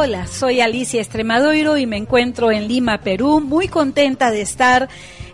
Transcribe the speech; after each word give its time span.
Hola, 0.00 0.28
soy 0.28 0.60
Alicia 0.60 1.00
Estremadoiro 1.00 1.76
y 1.76 1.84
me 1.84 1.96
encuentro 1.96 2.52
en 2.52 2.68
Lima, 2.68 3.00
Perú, 3.00 3.40
muy 3.40 3.66
contenta 3.66 4.30
de 4.30 4.42
estar 4.42 4.88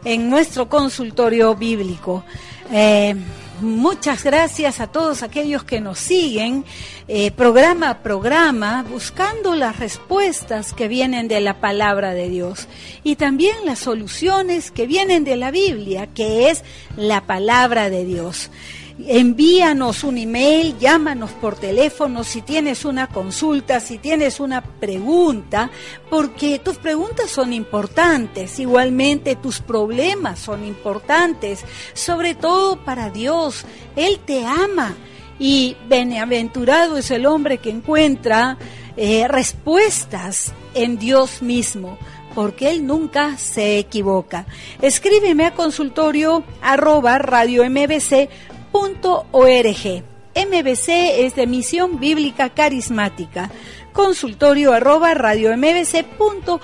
en 0.07 0.31
nuestro 0.31 0.71
consultorio 0.71 1.55
bíblico. 1.55 2.25
Eh, 2.73 3.15
muchas 3.61 4.25
gracias 4.25 4.81
a 4.81 4.87
todos 4.87 5.23
aquellos 5.23 5.65
que 5.65 5.83
nos 5.83 5.99
siguen 5.99 6.65
eh, 7.09 7.31
programa 7.31 7.91
a 7.91 7.99
programa 8.03 8.87
buscando 8.89 9.55
las 9.55 9.79
respuestas 9.79 10.73
que 10.73 10.89
vienen 10.89 11.29
de 11.29 11.43
la 11.43 11.61
palabra 11.61 12.15
de 12.15 12.31
Dios 12.31 12.67
y 13.03 13.17
también 13.17 13.67
las 13.67 13.81
soluciones 13.81 14.71
que 14.71 14.87
vienen 14.87 15.25
de 15.25 15.37
la 15.37 15.51
Biblia, 15.51 16.07
que 16.07 16.49
es 16.49 16.65
la 16.97 17.27
palabra 17.27 17.91
de 17.91 18.07
Dios 18.07 18.51
envíanos 18.99 20.05
un 20.05 20.19
email, 20.19 20.79
llámanos 20.79 21.33
por 21.33 21.57
teléfono 21.57 22.23
si 22.23 22.43
tienes 22.43 22.85
una 22.85 23.09
consulta, 23.09 23.81
si 23.81 23.99
tienes 23.99 24.41
una 24.41 24.63
pregunta, 24.63 25.71
porque 26.09 26.59
tus 26.61 26.77
preguntas 26.77 27.31
son 27.31 27.53
importantes, 27.53 28.59
igualmente 28.59 29.37
tus 29.37 29.61
problemas 29.61 30.39
son 30.39 30.65
importantes, 30.65 31.65
sobre 31.93 32.35
todo 32.35 32.85
para 32.85 33.11
Dios. 33.11 33.65
Él 33.97 34.21
te 34.25 34.47
ama 34.47 34.95
y 35.39 35.77
bienaventurado 35.89 36.97
es 36.97 37.11
el 37.11 37.27
hombre 37.27 37.59
que 37.59 37.71
encuentra 37.71 38.57
eh, 38.97 39.27
respuestas 39.27 40.53
en 40.75 40.99
Dios 40.99 41.43
mismo 41.43 41.99
porque 42.35 42.71
Él 42.71 42.85
nunca 42.85 43.39
se 43.39 43.79
equivoca. 43.79 44.47
Escríbeme 44.83 45.47
a 45.47 45.55
consultorio 45.55 46.43
arroba 46.61 47.19
radio 47.19 47.65
mbc 47.71 48.29
.org. 48.75 50.03
MBC 50.35 50.89
es 51.25 51.37
de 51.37 51.47
Misión 51.47 52.01
Bíblica 52.01 52.51
Carismática. 52.51 53.53
Consultorio 53.93 54.73
arroba 54.73 55.15
radio 55.15 55.57
mbc.org 55.57 56.59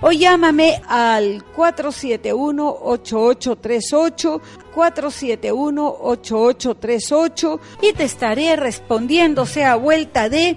o 0.00 0.12
llámame 0.12 0.80
al 0.86 1.44
471-8838, 1.56 4.40
471-8838 4.72 7.60
y 7.82 7.92
te 7.92 8.04
estaré 8.04 8.54
respondiendo, 8.54 9.46
sea 9.46 9.74
vuelta 9.74 10.28
de 10.28 10.56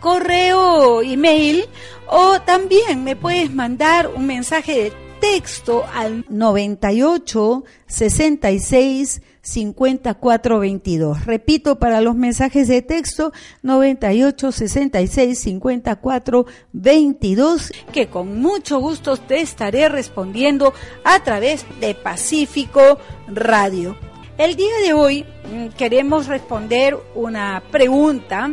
correo, 0.00 1.00
email 1.02 1.64
o 2.08 2.40
también 2.40 3.04
me 3.04 3.14
puedes 3.14 3.54
mandar 3.54 4.08
un 4.08 4.26
mensaje 4.26 4.82
de 4.82 4.92
texto 5.20 5.84
al 5.94 6.24
98 6.28 7.62
66 7.86 9.22
5422. 9.46 11.24
Repito, 11.24 11.78
para 11.78 12.00
los 12.00 12.16
mensajes 12.16 12.66
de 12.68 12.82
texto 12.82 13.32
98 13.62 14.52
66 14.52 15.38
54 15.38 16.46
22, 16.72 17.72
que 17.92 18.08
con 18.08 18.40
mucho 18.40 18.80
gusto 18.80 19.16
te 19.16 19.40
estaré 19.40 19.88
respondiendo 19.88 20.74
a 21.04 21.20
través 21.22 21.64
de 21.80 21.94
Pacífico 21.94 22.98
Radio. 23.28 23.96
El 24.36 24.56
día 24.56 24.76
de 24.84 24.92
hoy 24.92 25.24
mm, 25.24 25.68
queremos 25.76 26.26
responder 26.26 26.98
una 27.14 27.62
pregunta 27.70 28.52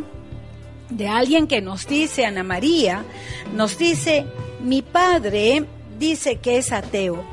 de 0.90 1.08
alguien 1.08 1.48
que 1.48 1.60
nos 1.62 1.88
dice, 1.88 2.26
Ana 2.26 2.44
María, 2.44 3.04
nos 3.56 3.78
dice, 3.80 4.26
mi 4.62 4.84
padre 4.84 5.66
dice 5.98 6.38
que 6.38 6.58
es 6.58 6.72
ateo 6.72 7.33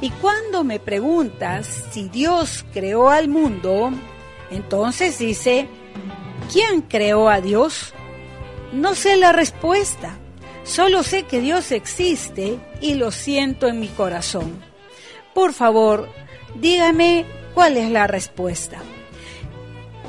y 0.00 0.10
cuando 0.10 0.64
me 0.64 0.80
preguntas 0.80 1.84
si 1.90 2.08
Dios 2.08 2.64
creó 2.72 3.10
al 3.10 3.28
mundo, 3.28 3.90
entonces 4.50 5.18
dice, 5.18 5.68
¿quién 6.52 6.82
creó 6.82 7.28
a 7.28 7.40
Dios? 7.40 7.92
No 8.72 8.94
sé 8.94 9.16
la 9.16 9.32
respuesta, 9.32 10.16
solo 10.64 11.02
sé 11.02 11.24
que 11.24 11.40
Dios 11.40 11.70
existe 11.72 12.58
y 12.80 12.94
lo 12.94 13.10
siento 13.10 13.68
en 13.68 13.80
mi 13.80 13.88
corazón. 13.88 14.62
Por 15.34 15.52
favor, 15.52 16.08
dígame 16.54 17.26
cuál 17.54 17.76
es 17.76 17.90
la 17.90 18.06
respuesta. 18.06 18.78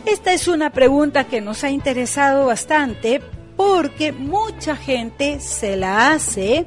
Esta 0.06 0.34
es 0.34 0.48
una 0.48 0.72
pregunta 0.72 1.26
que 1.26 1.42
nos 1.42 1.64
ha 1.64 1.70
interesado 1.70 2.48
bastante 2.48 3.22
porque 3.64 4.12
mucha 4.12 4.76
gente 4.76 5.40
se 5.40 5.78
la 5.78 6.14
hace 6.14 6.66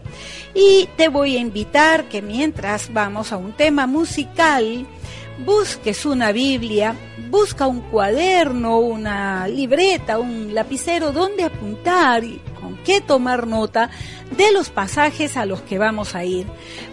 y 0.55 0.88
te 0.97 1.09
voy 1.09 1.37
a 1.37 1.41
invitar 1.41 2.05
que 2.05 2.22
mientras 2.22 2.93
vamos 2.93 3.32
a 3.32 3.37
un 3.37 3.53
tema 3.53 3.88
musical, 3.88 4.87
busques 5.44 6.06
una 6.06 6.31
Biblia, 6.31 6.94
busca 7.31 7.66
un 7.66 7.81
cuaderno, 7.81 8.78
una 8.78 9.49
libreta, 9.49 10.21
un 10.21 10.54
lapicero 10.54 11.10
donde 11.10 11.43
apuntar 11.43 12.22
y 12.22 12.41
con 12.60 12.77
qué 12.84 13.00
tomar 13.00 13.49
nota 13.49 13.91
de 14.37 14.53
los 14.53 14.71
pasajes 14.71 15.37
a 15.37 15.47
los 15.47 15.62
que 15.62 15.78
vamos 15.78 16.15
a 16.15 16.25
ir. 16.25 16.47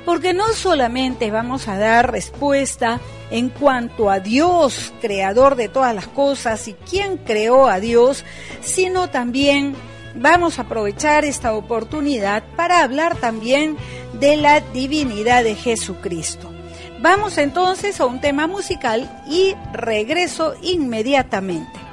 Porque 0.03 0.33
no 0.33 0.51
solamente 0.53 1.29
vamos 1.29 1.67
a 1.67 1.77
dar 1.77 2.11
respuesta 2.11 2.99
en 3.29 3.49
cuanto 3.49 4.09
a 4.09 4.19
Dios, 4.19 4.93
creador 4.99 5.55
de 5.55 5.69
todas 5.69 5.93
las 5.93 6.07
cosas 6.07 6.67
y 6.67 6.73
quién 6.73 7.17
creó 7.17 7.67
a 7.67 7.79
Dios, 7.79 8.25
sino 8.61 9.11
también 9.11 9.75
vamos 10.15 10.59
a 10.59 10.63
aprovechar 10.63 11.25
esta 11.25 11.53
oportunidad 11.53 12.43
para 12.55 12.83
hablar 12.83 13.15
también 13.15 13.77
de 14.13 14.37
la 14.37 14.59
divinidad 14.59 15.43
de 15.43 15.55
Jesucristo. 15.55 16.51
Vamos 17.01 17.37
entonces 17.37 17.99
a 17.99 18.05
un 18.05 18.21
tema 18.21 18.47
musical 18.47 19.09
y 19.27 19.55
regreso 19.73 20.53
inmediatamente. 20.61 21.90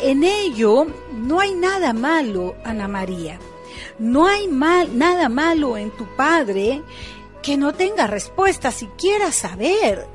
En 0.02 0.24
ello 0.24 0.88
no 1.14 1.40
hay 1.40 1.54
nada 1.54 1.94
malo, 1.94 2.56
Ana 2.64 2.88
María. 2.88 3.40
No 3.98 4.28
hay 4.28 4.48
mal, 4.48 4.98
nada 4.98 5.30
malo 5.30 5.78
en 5.78 5.92
tu 5.92 6.06
padre 6.16 6.82
que 7.42 7.58
no 7.58 7.74
tenga 7.74 8.08
respuesta, 8.08 8.72
si 8.72 8.88
quiera 8.88 9.32
saber. 9.32 10.15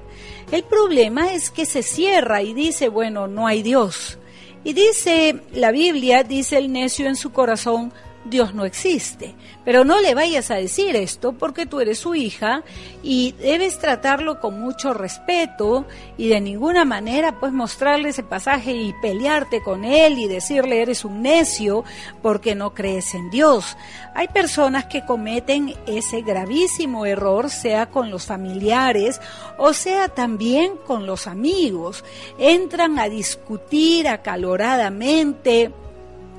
El 0.52 0.64
problema 0.64 1.32
es 1.32 1.50
que 1.50 1.64
se 1.64 1.82
cierra 1.82 2.42
y 2.42 2.54
dice, 2.54 2.88
bueno, 2.88 3.28
no 3.28 3.46
hay 3.46 3.62
Dios. 3.62 4.18
Y 4.64 4.72
dice 4.72 5.40
la 5.52 5.70
Biblia, 5.70 6.24
dice 6.24 6.58
el 6.58 6.72
necio 6.72 7.06
en 7.06 7.16
su 7.16 7.30
corazón, 7.30 7.92
Dios 8.24 8.54
no 8.54 8.64
existe. 8.64 9.34
Pero 9.64 9.84
no 9.84 10.00
le 10.00 10.14
vayas 10.14 10.50
a 10.50 10.56
decir 10.56 10.94
esto 10.94 11.32
porque 11.32 11.66
tú 11.66 11.80
eres 11.80 11.98
su 11.98 12.14
hija 12.14 12.62
y 13.02 13.32
debes 13.32 13.78
tratarlo 13.78 14.40
con 14.40 14.60
mucho 14.60 14.92
respeto 14.92 15.86
y 16.18 16.28
de 16.28 16.40
ninguna 16.40 16.84
manera 16.84 17.38
pues 17.40 17.52
mostrarle 17.52 18.10
ese 18.10 18.22
pasaje 18.22 18.72
y 18.72 18.92
pelearte 19.00 19.62
con 19.62 19.84
él 19.84 20.18
y 20.18 20.28
decirle 20.28 20.82
eres 20.82 21.04
un 21.04 21.22
necio 21.22 21.84
porque 22.22 22.54
no 22.54 22.74
crees 22.74 23.14
en 23.14 23.30
Dios. 23.30 23.76
Hay 24.14 24.28
personas 24.28 24.86
que 24.86 25.04
cometen 25.04 25.74
ese 25.86 26.20
gravísimo 26.22 27.06
error, 27.06 27.48
sea 27.48 27.86
con 27.86 28.10
los 28.10 28.26
familiares 28.26 29.20
o 29.56 29.72
sea 29.72 30.08
también 30.08 30.76
con 30.86 31.06
los 31.06 31.26
amigos. 31.26 32.04
Entran 32.38 32.98
a 32.98 33.08
discutir 33.08 34.08
acaloradamente 34.08 35.70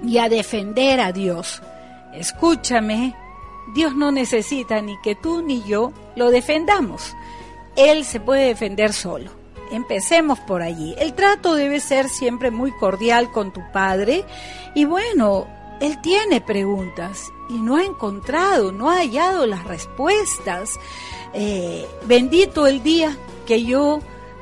y 0.05 0.17
a 0.17 0.29
defender 0.29 0.99
a 0.99 1.11
Dios. 1.11 1.61
Escúchame, 2.13 3.15
Dios 3.73 3.95
no 3.95 4.11
necesita 4.11 4.81
ni 4.81 4.97
que 5.01 5.15
tú 5.15 5.41
ni 5.41 5.63
yo 5.63 5.93
lo 6.15 6.29
defendamos. 6.29 7.15
Él 7.75 8.03
se 8.05 8.19
puede 8.19 8.47
defender 8.47 8.93
solo. 8.93 9.31
Empecemos 9.71 10.39
por 10.39 10.61
allí. 10.61 10.93
El 10.99 11.13
trato 11.13 11.55
debe 11.55 11.79
ser 11.79 12.09
siempre 12.09 12.51
muy 12.51 12.71
cordial 12.73 13.31
con 13.31 13.53
tu 13.53 13.61
padre 13.71 14.25
y 14.75 14.83
bueno, 14.83 15.47
él 15.79 16.01
tiene 16.01 16.41
preguntas 16.41 17.31
y 17.49 17.53
no 17.53 17.77
ha 17.77 17.83
encontrado, 17.83 18.71
no 18.71 18.91
ha 18.91 18.97
hallado 18.97 19.47
las 19.47 19.63
respuestas. 19.63 20.77
Eh, 21.33 21.87
bendito 22.05 22.67
el 22.67 22.83
día 22.83 23.17
que 23.45 23.63
yo 23.63 24.01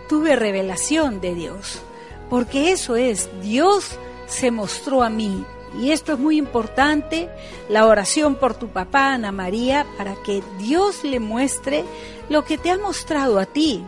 tuve 0.09 0.35
revelación 0.35 1.21
de 1.21 1.35
Dios, 1.35 1.81
porque 2.29 2.71
eso 2.71 2.95
es, 2.95 3.29
Dios 3.41 3.97
se 4.25 4.49
mostró 4.49 5.03
a 5.03 5.09
mí 5.09 5.45
y 5.77 5.91
esto 5.91 6.13
es 6.13 6.19
muy 6.19 6.37
importante, 6.37 7.29
la 7.69 7.85
oración 7.85 8.35
por 8.35 8.53
tu 8.53 8.69
papá, 8.69 9.13
Ana 9.13 9.31
María, 9.31 9.85
para 9.97 10.15
que 10.15 10.41
Dios 10.57 11.03
le 11.03 11.19
muestre 11.19 11.83
lo 12.29 12.43
que 12.43 12.57
te 12.57 12.71
ha 12.71 12.77
mostrado 12.77 13.39
a 13.39 13.45
ti. 13.45 13.83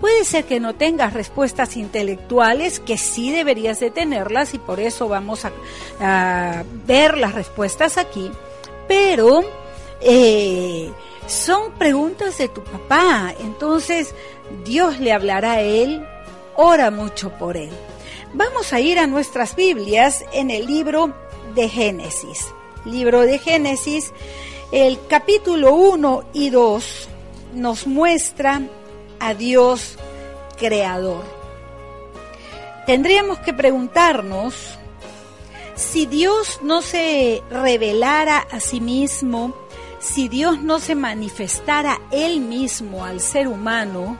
Puede 0.00 0.24
ser 0.24 0.44
que 0.44 0.60
no 0.60 0.74
tengas 0.74 1.12
respuestas 1.12 1.76
intelectuales, 1.76 2.78
que 2.78 2.98
sí 2.98 3.32
deberías 3.32 3.80
de 3.80 3.90
tenerlas 3.90 4.54
y 4.54 4.58
por 4.58 4.80
eso 4.80 5.08
vamos 5.08 5.44
a, 6.00 6.64
ver 6.86 7.16
las 7.18 7.34
respuestas 7.34 7.98
aquí, 7.98 8.30
pero 8.86 9.42
eh, 10.00 10.90
son 11.26 11.72
preguntas 11.72 12.38
de 12.38 12.48
tu 12.48 12.62
papá, 12.62 13.34
entonces 13.40 14.14
Dios 14.64 15.00
le 15.00 15.12
hablará 15.12 15.52
a 15.52 15.60
él, 15.62 16.06
ora 16.56 16.90
mucho 16.90 17.30
por 17.30 17.56
él. 17.56 17.70
Vamos 18.36 18.72
a 18.72 18.80
ir 18.80 18.98
a 18.98 19.06
nuestras 19.06 19.54
Biblias 19.54 20.24
en 20.32 20.50
el 20.50 20.66
libro 20.66 21.14
de 21.54 21.68
Génesis. 21.68 22.52
Libro 22.84 23.22
de 23.22 23.38
Génesis, 23.38 24.12
el 24.72 24.98
capítulo 25.06 25.74
1 25.74 26.24
y 26.32 26.50
2 26.50 27.08
nos 27.54 27.86
muestra 27.86 28.62
a 29.20 29.34
Dios 29.34 29.96
creador. 30.58 31.24
Tendríamos 32.86 33.38
que 33.38 33.54
preguntarnos 33.54 34.54
si 35.74 36.06
Dios 36.06 36.60
no 36.62 36.82
se 36.82 37.42
revelara 37.50 38.38
a 38.38 38.60
sí 38.60 38.80
mismo, 38.80 39.54
si 39.98 40.28
Dios 40.28 40.60
no 40.60 40.78
se 40.78 40.94
manifestara 40.94 42.00
él 42.10 42.40
mismo 42.40 43.04
al 43.04 43.20
ser 43.20 43.48
humano, 43.48 44.18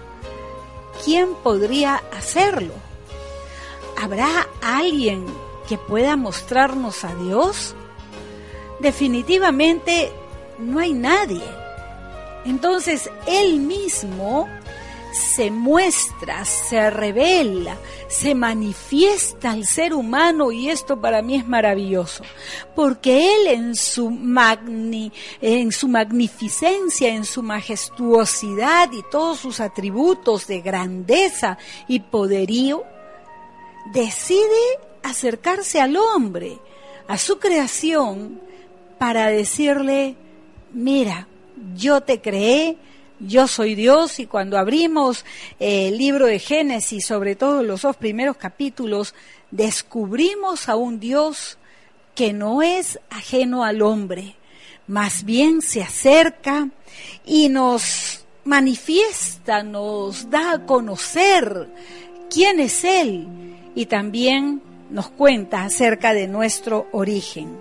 ¿quién 1.04 1.34
podría 1.34 2.02
hacerlo? 2.16 2.72
¿Habrá 4.00 4.48
alguien 4.62 5.26
que 5.68 5.78
pueda 5.78 6.16
mostrarnos 6.16 7.04
a 7.04 7.14
Dios? 7.14 7.74
Definitivamente 8.80 10.12
no 10.58 10.78
hay 10.78 10.92
nadie. 10.92 11.44
Entonces 12.44 13.10
Él 13.26 13.60
mismo 13.60 14.48
se 15.14 15.50
muestra, 15.50 16.44
se 16.44 16.90
revela, 16.90 17.76
se 18.08 18.34
manifiesta 18.34 19.52
al 19.52 19.64
ser 19.64 19.94
humano 19.94 20.50
y 20.50 20.68
esto 20.68 21.00
para 21.00 21.22
mí 21.22 21.36
es 21.36 21.46
maravilloso, 21.46 22.24
porque 22.74 23.34
Él 23.34 23.46
en 23.46 23.74
su, 23.76 24.10
magni, 24.10 25.12
en 25.40 25.70
su 25.70 25.86
magnificencia, 25.86 27.14
en 27.14 27.24
su 27.24 27.42
majestuosidad 27.42 28.90
y 28.92 29.02
todos 29.10 29.38
sus 29.38 29.60
atributos 29.60 30.48
de 30.48 30.60
grandeza 30.60 31.58
y 31.86 32.00
poderío, 32.00 32.82
decide 33.92 34.80
acercarse 35.04 35.80
al 35.80 35.96
hombre, 35.96 36.58
a 37.06 37.18
su 37.18 37.38
creación, 37.38 38.40
para 38.98 39.28
decirle, 39.28 40.16
mira, 40.72 41.28
yo 41.76 42.00
te 42.00 42.20
creé, 42.20 42.76
yo 43.20 43.46
soy 43.46 43.74
Dios 43.74 44.18
y 44.18 44.26
cuando 44.26 44.58
abrimos 44.58 45.24
eh, 45.60 45.88
el 45.88 45.98
libro 45.98 46.26
de 46.26 46.38
Génesis, 46.38 47.06
sobre 47.06 47.36
todo 47.36 47.62
los 47.62 47.82
dos 47.82 47.96
primeros 47.96 48.36
capítulos, 48.36 49.14
descubrimos 49.50 50.68
a 50.68 50.76
un 50.76 50.98
Dios 50.98 51.58
que 52.14 52.32
no 52.32 52.62
es 52.62 52.98
ajeno 53.10 53.64
al 53.64 53.82
hombre, 53.82 54.36
más 54.86 55.24
bien 55.24 55.62
se 55.62 55.82
acerca 55.82 56.68
y 57.24 57.48
nos 57.48 58.24
manifiesta, 58.44 59.62
nos 59.62 60.30
da 60.30 60.52
a 60.52 60.66
conocer 60.66 61.68
quién 62.30 62.60
es 62.60 62.84
Él 62.84 63.26
y 63.74 63.86
también 63.86 64.62
nos 64.94 65.08
cuenta 65.08 65.64
acerca 65.64 66.14
de 66.14 66.28
nuestro 66.28 66.86
origen. 66.92 67.58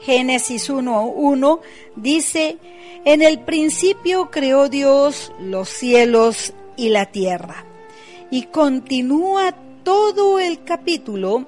Génesis 0.00 0.68
1.1 0.68 1.60
dice, 1.94 2.58
en 3.04 3.22
el 3.22 3.38
principio 3.38 4.32
creó 4.32 4.68
Dios 4.68 5.32
los 5.38 5.68
cielos 5.68 6.52
y 6.76 6.88
la 6.88 7.06
tierra. 7.06 7.64
Y 8.32 8.46
continúa 8.46 9.54
todo 9.84 10.40
el 10.40 10.64
capítulo 10.64 11.46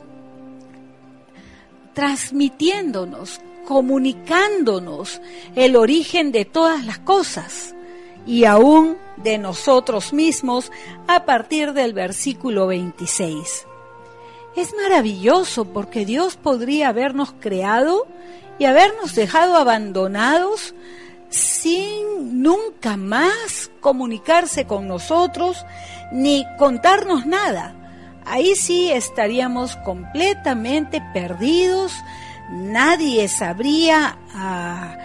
transmitiéndonos, 1.94 3.40
comunicándonos 3.66 5.20
el 5.56 5.74
origen 5.74 6.30
de 6.30 6.44
todas 6.44 6.86
las 6.86 7.00
cosas 7.00 7.74
y 8.24 8.44
aún 8.44 8.98
de 9.16 9.38
nosotros 9.38 10.12
mismos 10.12 10.70
a 11.08 11.24
partir 11.24 11.72
del 11.72 11.92
versículo 11.92 12.68
26. 12.68 13.66
Es 14.56 14.73
maravilloso 14.75 15.64
porque 15.64 16.04
Dios 16.06 16.37
podría 16.37 16.88
habernos 16.88 17.34
creado 17.40 18.06
y 18.58 18.66
habernos 18.66 19.14
dejado 19.14 19.56
abandonados 19.56 20.75
sin 21.28 22.42
nunca 22.42 22.96
más 22.96 23.70
comunicarse 23.80 24.66
con 24.66 24.87
nosotros 24.87 25.66
ni 26.12 26.46
contarnos 26.58 27.26
nada. 27.26 27.75
Ahí 28.25 28.54
sí 28.54 28.90
estaríamos 28.92 29.76
completamente 29.76 31.02
perdidos, 31.12 31.92
nadie 32.50 33.28
sabría 33.28 34.16
ah, 34.32 34.96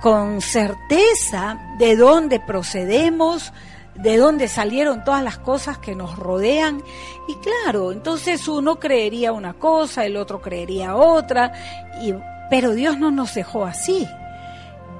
con 0.00 0.40
certeza 0.40 1.58
de 1.78 1.96
dónde 1.96 2.40
procedemos, 2.40 3.52
de 3.94 4.16
dónde 4.16 4.48
salieron 4.48 5.04
todas 5.04 5.22
las 5.22 5.38
cosas 5.38 5.78
que 5.78 5.94
nos 5.94 6.18
rodean. 6.18 6.82
Y 7.28 7.34
claro, 7.36 7.92
entonces 7.92 8.48
uno 8.48 8.78
creería 8.78 9.32
una 9.32 9.54
cosa, 9.54 10.04
el 10.04 10.16
otro 10.16 10.40
creería 10.40 10.96
otra, 10.96 11.52
y, 12.00 12.14
pero 12.50 12.72
Dios 12.72 12.98
no 12.98 13.10
nos 13.10 13.34
dejó 13.34 13.64
así. 13.64 14.06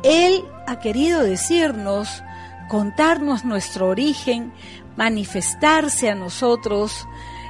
Él 0.03 0.45
ha 0.67 0.79
querido 0.79 1.23
decirnos, 1.23 2.23
contarnos 2.69 3.45
nuestro 3.45 3.89
origen, 3.89 4.53
manifestarse 4.97 6.11
a 6.11 6.15
nosotros, 6.15 7.07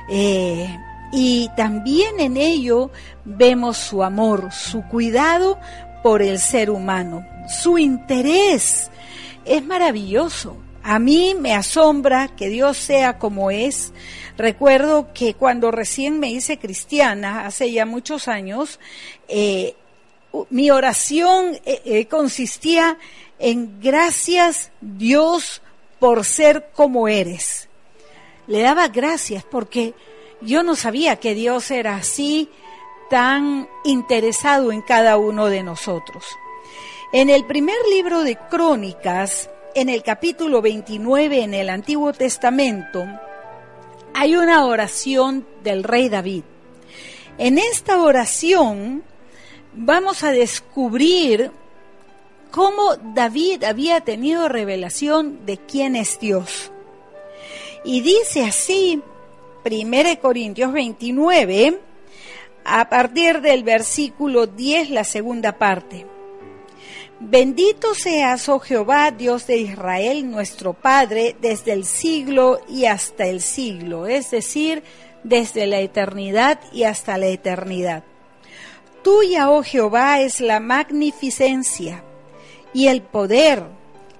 eh, 0.08 0.78
y 1.12 1.50
también 1.56 2.20
en 2.20 2.36
ello 2.36 2.90
vemos 3.24 3.76
su 3.76 4.02
amor, 4.02 4.50
su 4.52 4.82
cuidado 4.82 5.58
por 6.02 6.22
el 6.22 6.38
ser 6.38 6.70
humano, 6.70 7.26
su 7.48 7.78
interés. 7.78 8.90
Es 9.44 9.64
maravilloso. 9.64 10.56
A 10.82 10.98
mí 10.98 11.34
me 11.38 11.54
asombra 11.54 12.28
que 12.28 12.48
Dios 12.48 12.76
sea 12.76 13.18
como 13.18 13.50
es. 13.50 13.92
Recuerdo 14.36 15.12
que 15.12 15.34
cuando 15.34 15.70
recién 15.70 16.18
me 16.18 16.30
hice 16.30 16.58
cristiana, 16.58 17.46
hace 17.46 17.70
ya 17.70 17.86
muchos 17.86 18.28
años, 18.28 18.80
eh, 19.28 19.74
mi 20.50 20.70
oración 20.70 21.60
eh, 21.64 22.06
consistía 22.06 22.98
en 23.38 23.80
gracias 23.80 24.70
Dios 24.80 25.62
por 25.98 26.24
ser 26.24 26.70
como 26.74 27.06
eres 27.08 27.68
le 28.46 28.60
daba 28.60 28.88
gracias 28.88 29.44
porque 29.44 29.94
yo 30.40 30.62
no 30.62 30.74
sabía 30.74 31.16
que 31.16 31.34
Dios 31.34 31.70
era 31.70 31.96
así, 31.96 32.50
tan 33.08 33.68
interesado 33.84 34.72
en 34.72 34.82
cada 34.82 35.16
uno 35.16 35.46
de 35.46 35.62
nosotros. 35.62 36.24
En 37.12 37.30
el 37.30 37.44
primer 37.44 37.76
libro 37.90 38.22
de 38.24 38.36
Crónicas, 38.36 39.50
en 39.74 39.88
el 39.88 40.02
capítulo 40.02 40.62
29 40.62 41.42
en 41.42 41.54
el 41.54 41.70
Antiguo 41.70 42.12
Testamento, 42.12 43.06
hay 44.14 44.36
una 44.36 44.66
oración 44.66 45.46
del 45.62 45.84
rey 45.84 46.08
David. 46.08 46.44
En 47.38 47.58
esta 47.58 48.02
oración 48.02 49.02
vamos 49.72 50.22
a 50.22 50.32
descubrir 50.32 51.50
cómo 52.50 52.96
David 53.14 53.64
había 53.64 54.02
tenido 54.02 54.48
revelación 54.48 55.46
de 55.46 55.56
quién 55.58 55.96
es 55.96 56.20
Dios. 56.20 56.70
Y 57.84 58.02
dice 58.02 58.44
así, 58.44 59.02
1 59.64 60.20
Corintios 60.20 60.72
29, 60.72 61.80
a 62.64 62.88
partir 62.88 63.40
del 63.40 63.64
versículo 63.64 64.46
10, 64.46 64.90
la 64.90 65.04
segunda 65.04 65.58
parte. 65.58 66.11
Bendito 67.24 67.94
seas, 67.94 68.48
oh 68.48 68.58
Jehová, 68.58 69.12
Dios 69.12 69.46
de 69.46 69.56
Israel, 69.56 70.28
nuestro 70.28 70.72
Padre, 70.72 71.36
desde 71.40 71.72
el 71.72 71.84
siglo 71.84 72.60
y 72.68 72.86
hasta 72.86 73.26
el 73.26 73.40
siglo, 73.40 74.06
es 74.06 74.32
decir, 74.32 74.82
desde 75.22 75.66
la 75.66 75.78
eternidad 75.78 76.58
y 76.72 76.82
hasta 76.82 77.16
la 77.18 77.28
eternidad. 77.28 78.02
Tuya, 79.04 79.50
oh 79.50 79.62
Jehová, 79.62 80.20
es 80.20 80.40
la 80.40 80.58
magnificencia 80.58 82.02
y 82.74 82.88
el 82.88 83.02
poder, 83.02 83.62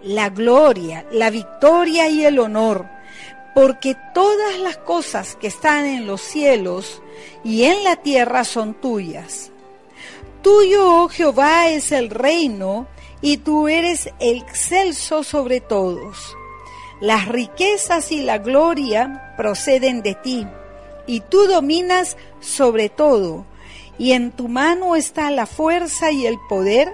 la 0.03 0.31
gloria, 0.31 1.05
la 1.11 1.31
victoria 1.31 2.09
y 2.09 2.25
el 2.25 2.39
honor 2.39 2.87
porque 3.55 3.97
todas 4.15 4.59
las 4.59 4.79
cosas 4.79 5.37
que 5.37 5.49
están 5.49 5.85
en 5.85 6.07
los 6.07 6.21
cielos 6.21 7.03
y 7.45 7.65
en 7.65 7.85
la 7.85 7.97
tierra 7.97 8.45
son 8.45 8.75
tuyas. 8.75 9.51
Tuyo, 10.43 11.03
oh 11.03 11.09
Jehová, 11.09 11.69
es 11.69 11.93
el 11.93 12.11
reino, 12.11 12.87
y 13.23 13.39
tú 13.39 13.69
eres 13.69 14.11
excelso 14.19 15.23
sobre 15.23 15.61
todos. 15.61 16.37
Las 17.01 17.29
riquezas 17.29 18.13
y 18.13 18.23
la 18.23 18.39
gloria 18.39 19.35
proceden 19.37 20.03
de 20.03 20.15
ti, 20.17 20.47
y 21.07 21.21
tú 21.21 21.47
dominas 21.47 22.17
sobre 22.41 22.89
todo, 22.89 23.47
y 23.99 24.13
en 24.13 24.33
tu 24.33 24.49
mano 24.49 24.97
está 24.97 25.31
la 25.31 25.47
fuerza 25.47 26.11
y 26.11 26.27
el 26.27 26.37
poder, 26.49 26.93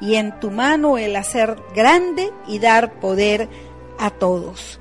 y 0.00 0.16
en 0.16 0.38
tu 0.40 0.50
mano 0.50 0.98
el 0.98 1.16
hacer 1.16 1.56
grande 1.74 2.32
y 2.46 2.58
dar 2.58 3.00
poder 3.00 3.48
a 3.98 4.10
todos. 4.10 4.80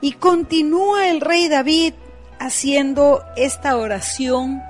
Y 0.00 0.12
continúa 0.12 1.08
el 1.08 1.20
rey 1.20 1.48
David 1.48 1.94
haciendo 2.38 3.22
esta 3.36 3.76
oración 3.76 4.62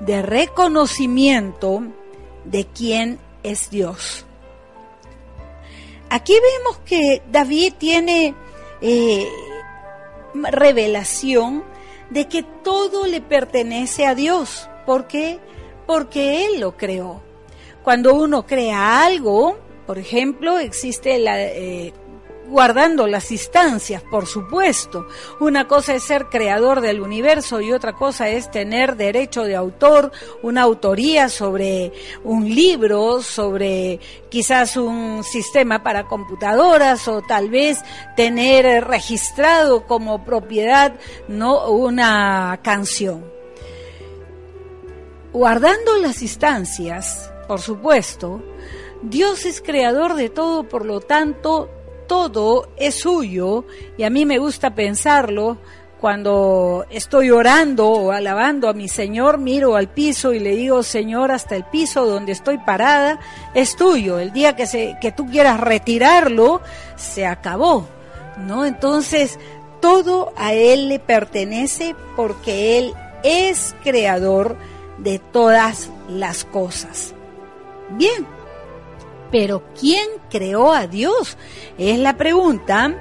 de 0.00 0.22
reconocimiento 0.22 1.82
de 2.44 2.66
quién 2.66 3.18
es 3.42 3.70
Dios. 3.70 4.26
Aquí 6.14 6.32
vemos 6.32 6.78
que 6.86 7.22
David 7.32 7.72
tiene 7.76 8.36
eh, 8.80 9.26
revelación 10.32 11.64
de 12.08 12.28
que 12.28 12.44
todo 12.44 13.08
le 13.08 13.20
pertenece 13.20 14.06
a 14.06 14.14
Dios. 14.14 14.70
¿Por 14.86 15.08
qué? 15.08 15.40
Porque 15.88 16.46
Él 16.46 16.60
lo 16.60 16.76
creó. 16.76 17.20
Cuando 17.82 18.14
uno 18.14 18.46
crea 18.46 19.04
algo, 19.04 19.58
por 19.88 19.98
ejemplo, 19.98 20.60
existe 20.60 21.18
la, 21.18 21.42
eh, 21.42 21.92
guardando 22.48 23.06
las 23.06 23.30
instancias, 23.30 24.02
por 24.02 24.26
supuesto. 24.26 25.06
Una 25.40 25.66
cosa 25.66 25.94
es 25.94 26.04
ser 26.04 26.26
creador 26.26 26.80
del 26.80 27.00
universo 27.00 27.60
y 27.60 27.72
otra 27.72 27.94
cosa 27.94 28.28
es 28.28 28.50
tener 28.50 28.96
derecho 28.96 29.44
de 29.44 29.56
autor, 29.56 30.12
una 30.42 30.62
autoría 30.62 31.28
sobre 31.28 31.92
un 32.22 32.48
libro, 32.54 33.22
sobre 33.22 34.00
quizás 34.28 34.76
un 34.76 35.24
sistema 35.24 35.82
para 35.82 36.06
computadoras 36.06 37.08
o 37.08 37.22
tal 37.22 37.50
vez 37.50 37.82
tener 38.16 38.84
registrado 38.84 39.86
como 39.86 40.24
propiedad 40.24 40.94
no 41.28 41.68
una 41.70 42.60
canción. 42.62 43.32
Guardando 45.32 45.96
las 45.98 46.22
instancias, 46.22 47.32
por 47.48 47.60
supuesto, 47.60 48.40
Dios 49.02 49.44
es 49.44 49.60
creador 49.60 50.14
de 50.14 50.30
todo, 50.30 50.68
por 50.68 50.86
lo 50.86 51.00
tanto, 51.00 51.68
todo 52.06 52.68
es 52.76 52.96
suyo 52.96 53.64
y 53.96 54.04
a 54.04 54.10
mí 54.10 54.24
me 54.24 54.38
gusta 54.38 54.74
pensarlo 54.74 55.58
cuando 56.04 56.84
estoy 56.90 57.30
orando 57.30 57.88
o 57.88 58.12
alabando 58.12 58.68
a 58.68 58.74
mi 58.74 58.88
Señor, 58.88 59.38
miro 59.38 59.74
al 59.74 59.88
piso 59.88 60.34
y 60.34 60.38
le 60.38 60.54
digo, 60.54 60.82
Señor, 60.82 61.32
hasta 61.32 61.56
el 61.56 61.64
piso 61.64 62.04
donde 62.04 62.32
estoy 62.32 62.58
parada 62.58 63.18
es 63.54 63.74
tuyo. 63.74 64.18
El 64.18 64.30
día 64.30 64.54
que, 64.54 64.66
se, 64.66 64.98
que 65.00 65.12
tú 65.12 65.26
quieras 65.26 65.58
retirarlo, 65.60 66.60
se 66.96 67.24
acabó. 67.24 67.86
¿No? 68.36 68.66
Entonces, 68.66 69.38
todo 69.80 70.34
a 70.36 70.52
Él 70.52 70.90
le 70.90 70.98
pertenece 70.98 71.96
porque 72.16 72.76
Él 72.76 72.92
es 73.22 73.74
creador 73.82 74.56
de 74.98 75.18
todas 75.18 75.88
las 76.08 76.44
cosas. 76.44 77.14
Bien, 77.90 78.26
pero 79.34 79.64
¿quién 79.80 80.06
creó 80.30 80.72
a 80.72 80.86
Dios? 80.86 81.36
Es 81.76 81.98
la 81.98 82.16
pregunta 82.16 82.94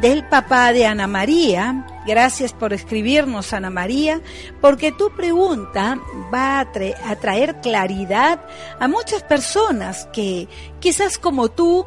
del 0.00 0.24
papá 0.28 0.72
de 0.72 0.86
Ana 0.86 1.08
María. 1.08 1.84
Gracias 2.06 2.52
por 2.52 2.72
escribirnos, 2.72 3.52
Ana 3.52 3.70
María, 3.70 4.20
porque 4.60 4.92
tu 4.92 5.10
pregunta 5.16 5.98
va 6.32 6.60
a, 6.60 7.16
traer 7.16 7.60
claridad 7.60 8.40
a 8.78 8.86
muchas 8.86 9.24
personas 9.24 10.08
que 10.12 10.46
quizás 10.78 11.18
como 11.18 11.48
tú 11.48 11.84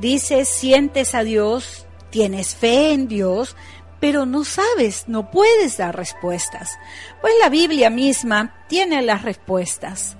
dices, 0.00 0.48
sientes 0.48 1.14
a 1.14 1.22
Dios, 1.22 1.86
tienes 2.10 2.56
fe 2.56 2.92
en 2.92 3.06
Dios, 3.06 3.54
pero 4.00 4.26
no 4.26 4.42
sabes, 4.42 5.04
no 5.06 5.30
puedes 5.30 5.76
dar 5.76 5.94
respuestas. 5.94 6.76
Pues 7.20 7.32
la 7.40 7.50
Biblia 7.50 7.88
misma 7.88 8.64
tiene 8.66 9.00
las 9.00 9.22
respuestas. 9.22 10.16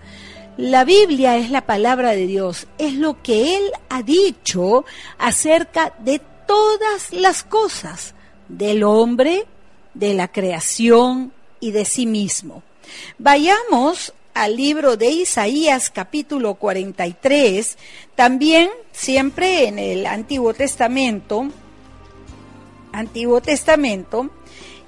La 0.58 0.84
Biblia 0.84 1.38
es 1.38 1.50
la 1.50 1.62
palabra 1.62 2.10
de 2.10 2.26
Dios, 2.26 2.66
es 2.76 2.92
lo 2.92 3.22
que 3.22 3.56
Él 3.56 3.64
ha 3.88 4.02
dicho 4.02 4.84
acerca 5.16 5.94
de 6.00 6.20
todas 6.46 7.10
las 7.10 7.42
cosas, 7.42 8.14
del 8.48 8.82
hombre, 8.84 9.46
de 9.94 10.12
la 10.12 10.28
creación 10.28 11.32
y 11.58 11.70
de 11.70 11.86
sí 11.86 12.04
mismo. 12.04 12.62
Vayamos 13.18 14.12
al 14.34 14.56
libro 14.56 14.98
de 14.98 15.08
Isaías 15.08 15.90
capítulo 15.90 16.54
43, 16.56 17.78
también 18.14 18.68
siempre 18.92 19.68
en 19.68 19.78
el 19.78 20.04
Antiguo 20.04 20.52
Testamento, 20.52 21.48
Antiguo 22.92 23.40
Testamento, 23.40 24.28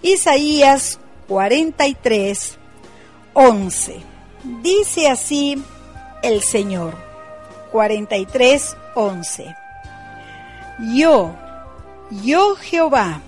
Isaías 0.03 1.01
43, 1.27 2.59
11. 3.33 4.14
Dice 4.45 5.09
así 5.09 5.63
el 6.23 6.43
Señor, 6.43 6.95
43, 7.73 8.77
11. 8.95 9.57
Yo, 10.95 11.35
yo 12.23 12.55
Jehová, 12.57 13.23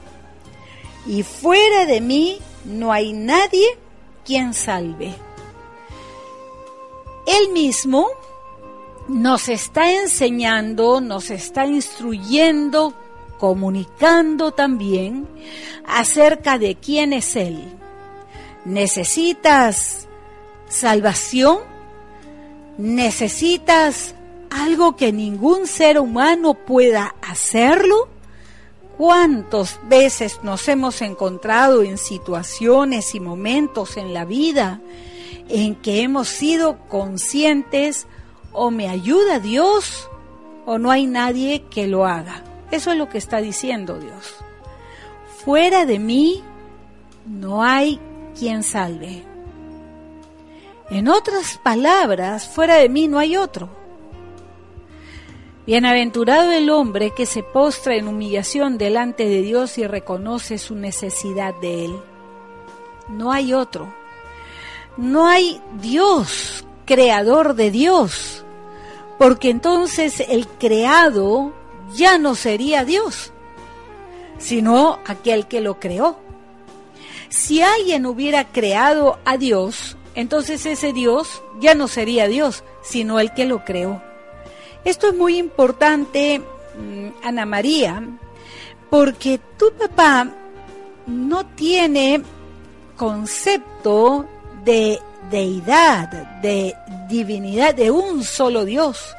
y 1.07 1.23
fuera 1.23 1.87
de 1.87 2.03
mí 2.03 2.39
no 2.67 2.93
hay 2.93 3.15
nadie 3.15 3.67
quien 4.27 4.53
salve. 4.53 5.15
Él 7.27 7.53
mismo 7.53 8.09
nos 9.09 9.49
está 9.49 9.93
enseñando, 9.93 11.01
nos 11.01 11.31
está 11.31 11.67
instruyendo, 11.67 12.93
comunicando 13.39 14.53
también 14.53 15.27
acerca 15.87 16.59
de 16.59 16.75
quién 16.75 17.15
es 17.15 17.37
Él. 17.37 17.73
¿Necesitas 18.67 20.06
salvación? 20.69 21.59
¿Necesitas 22.79 24.15
algo 24.51 24.97
que 24.97 25.13
ningún 25.13 25.67
ser 25.67 25.99
humano 25.99 26.55
pueda 26.55 27.15
hacerlo? 27.23 28.09
¿Cuántas 28.97 29.79
veces 29.89 30.41
nos 30.43 30.67
hemos 30.69 31.03
encontrado 31.03 31.83
en 31.83 31.99
situaciones 31.99 33.15
y 33.15 33.21
momentos 33.21 33.97
en 33.97 34.15
la 34.15 34.25
vida 34.25 34.81
en 35.49 35.75
que 35.77 36.03
hemos 36.03 36.29
sido 36.29 36.79
conscientes 36.89 38.07
o 38.53 38.71
me 38.71 38.89
ayuda 38.89 39.39
Dios 39.39 40.09
o 40.65 40.79
no 40.79 40.91
hay 40.91 41.07
nadie 41.07 41.63
que 41.71 41.87
lo 41.87 42.07
haga. 42.07 42.43
Eso 42.71 42.91
es 42.91 42.99
lo 42.99 43.09
que 43.09 43.19
está 43.19 43.41
diciendo 43.41 43.99
Dios. 43.99 44.35
Fuera 45.45 45.87
de 45.87 45.99
mí 45.99 46.43
no 47.27 47.63
hay 47.63 48.01
quien 48.37 48.63
salve. 48.63 49.25
En 50.91 51.09
otras 51.09 51.59
palabras, 51.59 52.49
fuera 52.49 52.77
de 52.77 52.89
mí 52.89 53.09
no 53.09 53.19
hay 53.19 53.37
otro. 53.37 53.69
Bienaventurado 55.67 56.53
el 56.53 56.71
hombre 56.71 57.11
que 57.11 57.27
se 57.27 57.43
postra 57.43 57.97
en 57.97 58.07
humillación 58.07 58.79
delante 58.79 59.25
de 59.25 59.43
Dios 59.43 59.79
y 59.79 59.87
reconoce 59.87 60.59
su 60.59 60.77
necesidad 60.77 61.55
de 61.61 61.87
Él. 61.87 62.01
No 63.09 63.33
hay 63.33 63.53
otro. 63.53 63.93
No 64.97 65.27
hay 65.27 65.61
Dios, 65.81 66.65
creador 66.85 67.55
de 67.55 67.73
Dios, 67.73 68.45
porque 69.19 69.51
entonces 69.51 70.21
el 70.21 70.47
creado 70.47 71.53
ya 71.95 72.17
no 72.17 72.35
sería 72.35 72.85
Dios, 72.85 73.33
sino 74.39 75.01
aquel 75.05 75.49
que 75.49 75.61
lo 75.61 75.81
creó. 75.81 76.19
Si 77.29 77.61
alguien 77.61 78.07
hubiera 78.07 78.45
creado 78.45 79.19
a 79.25 79.37
Dios, 79.37 79.97
entonces 80.17 80.65
ese 80.65 80.95
Dios 80.95 81.43
ya 81.61 81.75
no 81.75 81.89
sería 81.89 82.27
Dios, 82.27 82.65
sino 82.83 83.21
el 83.21 83.33
que 83.35 83.45
lo 83.45 83.65
creó. 83.65 84.03
Esto 84.83 85.09
es 85.09 85.15
muy 85.15 85.37
importante, 85.37 86.41
mm, 86.41 87.09
Ana 87.23 87.45
María, 87.45 88.03
porque 88.89 89.39
tu 89.59 89.73
papá 89.73 90.33
no 91.07 91.45
tiene 91.47 92.23
concepto 92.97 94.27
de 94.65 94.99
deidad, 95.31 96.09
de 96.41 96.75
divinidad, 97.09 97.75
de 97.75 97.91
un 97.91 98.25
solo 98.25 98.65
Dios. 98.65 99.15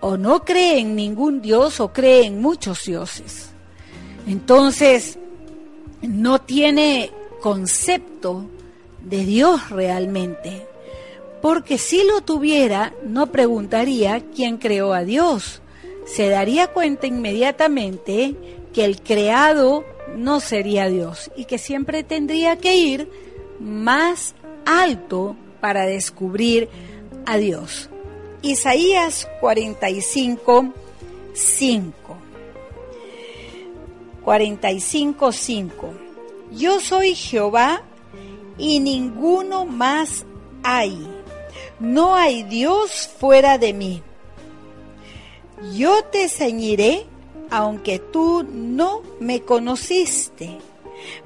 O 0.00 0.18
no 0.18 0.44
cree 0.44 0.80
en 0.80 0.94
ningún 0.94 1.40
Dios 1.40 1.80
o 1.80 1.92
cree 1.92 2.26
en 2.26 2.42
muchos 2.42 2.84
dioses. 2.84 3.50
Entonces, 4.26 5.18
no 6.02 6.42
tiene 6.42 7.10
concepto 7.40 8.44
de 9.02 9.24
Dios 9.24 9.70
realmente. 9.70 10.66
Porque 11.42 11.78
si 11.78 12.04
lo 12.04 12.20
tuviera, 12.20 12.92
no 13.04 13.28
preguntaría 13.28 14.22
quién 14.34 14.58
creó 14.58 14.92
a 14.92 15.04
Dios. 15.04 15.62
Se 16.04 16.28
daría 16.28 16.68
cuenta 16.68 17.06
inmediatamente 17.06 18.34
que 18.72 18.84
el 18.84 19.00
creado 19.00 19.84
no 20.16 20.40
sería 20.40 20.88
Dios 20.88 21.30
y 21.36 21.44
que 21.44 21.58
siempre 21.58 22.02
tendría 22.02 22.56
que 22.56 22.76
ir 22.76 23.10
más 23.58 24.34
alto 24.64 25.36
para 25.60 25.86
descubrir 25.86 26.68
a 27.26 27.36
Dios. 27.36 27.88
Isaías 28.42 29.28
45, 29.40 30.72
5. 31.32 32.16
45, 34.24 35.32
5. 35.32 35.94
Yo 36.52 36.80
soy 36.80 37.14
Jehová 37.14 37.82
y 38.58 38.80
ninguno 38.80 39.64
más 39.64 40.24
hay. 40.62 41.06
No 41.78 42.14
hay 42.14 42.42
Dios 42.42 43.10
fuera 43.18 43.58
de 43.58 43.72
mí. 43.72 44.02
Yo 45.74 46.04
te 46.04 46.28
ceñiré 46.28 47.06
aunque 47.50 47.98
tú 47.98 48.46
no 48.48 49.02
me 49.18 49.40
conociste 49.42 50.58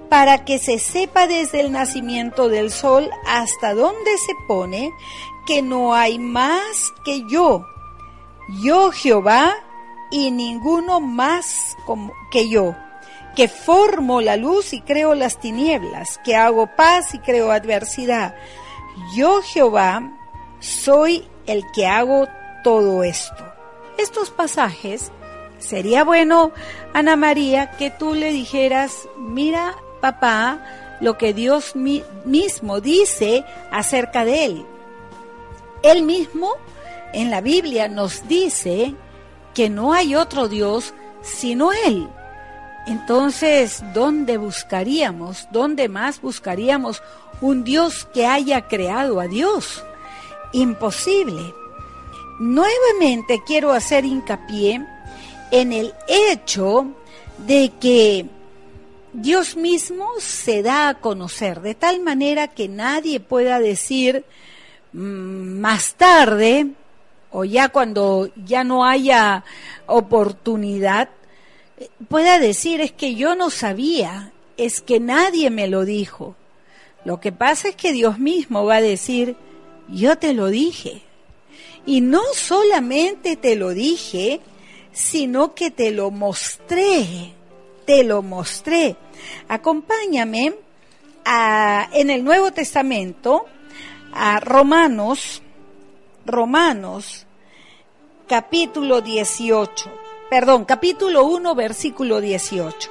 para 0.09 0.45
que 0.45 0.59
se 0.59 0.79
sepa 0.79 1.27
desde 1.27 1.61
el 1.61 1.73
nacimiento 1.73 2.49
del 2.49 2.71
sol 2.71 3.11
hasta 3.27 3.75
donde 3.75 4.19
se 4.19 4.33
pone 4.49 4.91
que 5.47 5.63
no 5.63 5.95
hay 5.95 6.19
más 6.19 6.93
que 7.05 7.23
yo, 7.29 7.67
yo 8.63 8.91
Jehová 8.91 9.55
y 10.11 10.31
ninguno 10.31 11.01
más 11.01 11.77
como 11.85 12.13
que 12.31 12.49
yo, 12.49 12.75
que 13.35 13.49
formo 13.49 14.21
la 14.21 14.37
luz 14.37 14.73
y 14.73 14.81
creo 14.81 15.15
las 15.15 15.41
tinieblas, 15.41 16.21
que 16.25 16.37
hago 16.37 16.69
paz 16.77 17.15
y 17.15 17.19
creo 17.19 17.51
adversidad. 17.51 18.35
Yo 19.15 19.43
Jehová 19.43 20.13
soy 20.61 21.27
el 21.47 21.65
que 21.75 21.87
hago 21.87 22.27
todo 22.63 23.03
esto. 23.03 23.45
Estos 23.99 24.31
pasajes 24.31 25.11
sería 25.59 26.05
bueno, 26.05 26.53
Ana 26.93 27.17
María, 27.17 27.73
que 27.73 27.91
tú 27.91 28.15
le 28.15 28.33
dijeras, 28.33 29.09
mira, 29.17 29.75
papá 30.01 30.97
lo 31.01 31.19
que 31.19 31.35
Dios 31.35 31.75
mismo 31.77 32.81
dice 32.81 33.45
acerca 33.71 34.25
de 34.25 34.45
él. 34.45 34.67
Él 35.83 36.03
mismo 36.03 36.53
en 37.13 37.31
la 37.31 37.41
Biblia 37.41 37.89
nos 37.89 38.27
dice 38.27 38.95
que 39.55 39.69
no 39.69 39.93
hay 39.93 40.15
otro 40.15 40.49
Dios 40.49 40.95
sino 41.25 41.73
Él. 41.73 42.09
Entonces, 42.87 43.83
¿dónde 43.95 44.37
buscaríamos? 44.37 45.49
¿Dónde 45.51 45.89
más 45.89 46.21
buscaríamos 46.21 47.03
un 47.41 47.65
Dios 47.65 48.07
que 48.13 48.27
haya 48.27 48.69
creado 48.69 49.21
a 49.21 49.29
Dios? 49.29 49.83
Imposible. 50.53 51.55
Nuevamente 52.39 53.43
quiero 53.47 53.73
hacer 53.73 54.05
hincapié 54.05 54.85
en 55.51 55.73
el 55.73 55.95
hecho 56.09 56.89
de 57.39 57.73
que 57.81 58.27
Dios 59.13 59.57
mismo 59.57 60.09
se 60.19 60.63
da 60.63 60.89
a 60.89 60.95
conocer 60.95 61.61
de 61.61 61.75
tal 61.77 62.01
manera 62.01 62.49
que 62.49 62.69
nadie 62.69 63.21
pueda 63.21 63.61
decir 63.61 64.25
mm, 64.93 65.61
más 65.61 65.95
tarde 65.95 66.73
o 67.31 67.45
ya 67.45 67.69
cuando 67.69 68.31
ya 68.45 68.65
no 68.65 68.85
haya 68.85 69.45
oportunidad, 69.87 71.09
pueda 72.09 72.39
decir 72.39 72.81
es 72.81 72.93
que 72.93 73.15
yo 73.15 73.35
no 73.35 73.51
sabía, 73.51 74.33
es 74.57 74.81
que 74.81 75.01
nadie 75.01 75.51
me 75.51 75.69
lo 75.69 75.85
dijo. 75.85 76.37
Lo 77.05 77.21
que 77.21 77.33
pasa 77.33 77.69
es 77.69 77.77
que 77.77 77.93
Dios 77.93 78.19
mismo 78.19 78.65
va 78.65 78.77
a 78.77 78.81
decir, 78.81 79.37
yo 79.89 80.17
te 80.17 80.33
lo 80.33 80.49
dije. 80.49 81.03
Y 81.87 82.01
no 82.01 82.23
solamente 82.35 83.37
te 83.37 83.57
lo 83.57 83.71
dije, 83.71 84.41
sino 84.93 85.55
que 85.55 85.71
te 85.71 85.91
lo 85.91 86.11
mostré, 86.11 87.35
te 87.85 88.05
lo 88.05 88.23
mostré. 88.23 88.97
Acompáñame 89.49 90.55
a, 91.25 91.89
en 91.93 92.11
el 92.11 92.25
Nuevo 92.25 92.53
Testamento 92.53 93.47
a 94.13 94.41
Romanos, 94.41 95.43
Romanos, 96.25 97.27
capítulo 98.27 99.03
18, 99.03 100.04
perdón, 100.31 100.65
capítulo 100.65 101.25
1, 101.25 101.55
versículo 101.55 102.21
18. 102.21 102.91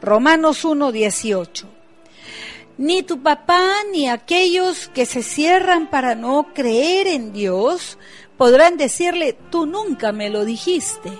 Romanos 0.00 0.64
1, 0.64 0.92
18. 0.92 1.66
Ni 2.78 3.02
tu 3.02 3.22
papá 3.22 3.72
ni 3.92 4.08
aquellos 4.08 4.88
que 4.88 5.04
se 5.04 5.22
cierran 5.22 5.90
para 5.90 6.14
no 6.14 6.54
creer 6.54 7.06
en 7.08 7.32
Dios 7.32 7.98
podrán 8.38 8.78
decirle, 8.78 9.36
tú 9.50 9.66
nunca 9.66 10.12
me 10.12 10.30
lo 10.30 10.46
dijiste. 10.46 11.10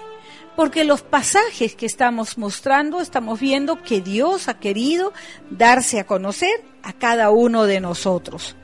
Porque 0.56 0.84
los 0.84 1.02
pasajes 1.02 1.74
que 1.74 1.86
estamos 1.86 2.38
mostrando, 2.38 3.00
estamos 3.00 3.38
viendo 3.40 3.82
que 3.82 4.00
Dios 4.00 4.48
ha 4.48 4.58
querido 4.58 5.12
darse 5.50 6.00
a 6.00 6.06
conocer 6.06 6.62
a 6.82 6.94
cada 6.94 7.30
uno 7.30 7.64
de 7.64 7.80
nosotros. 7.80 8.56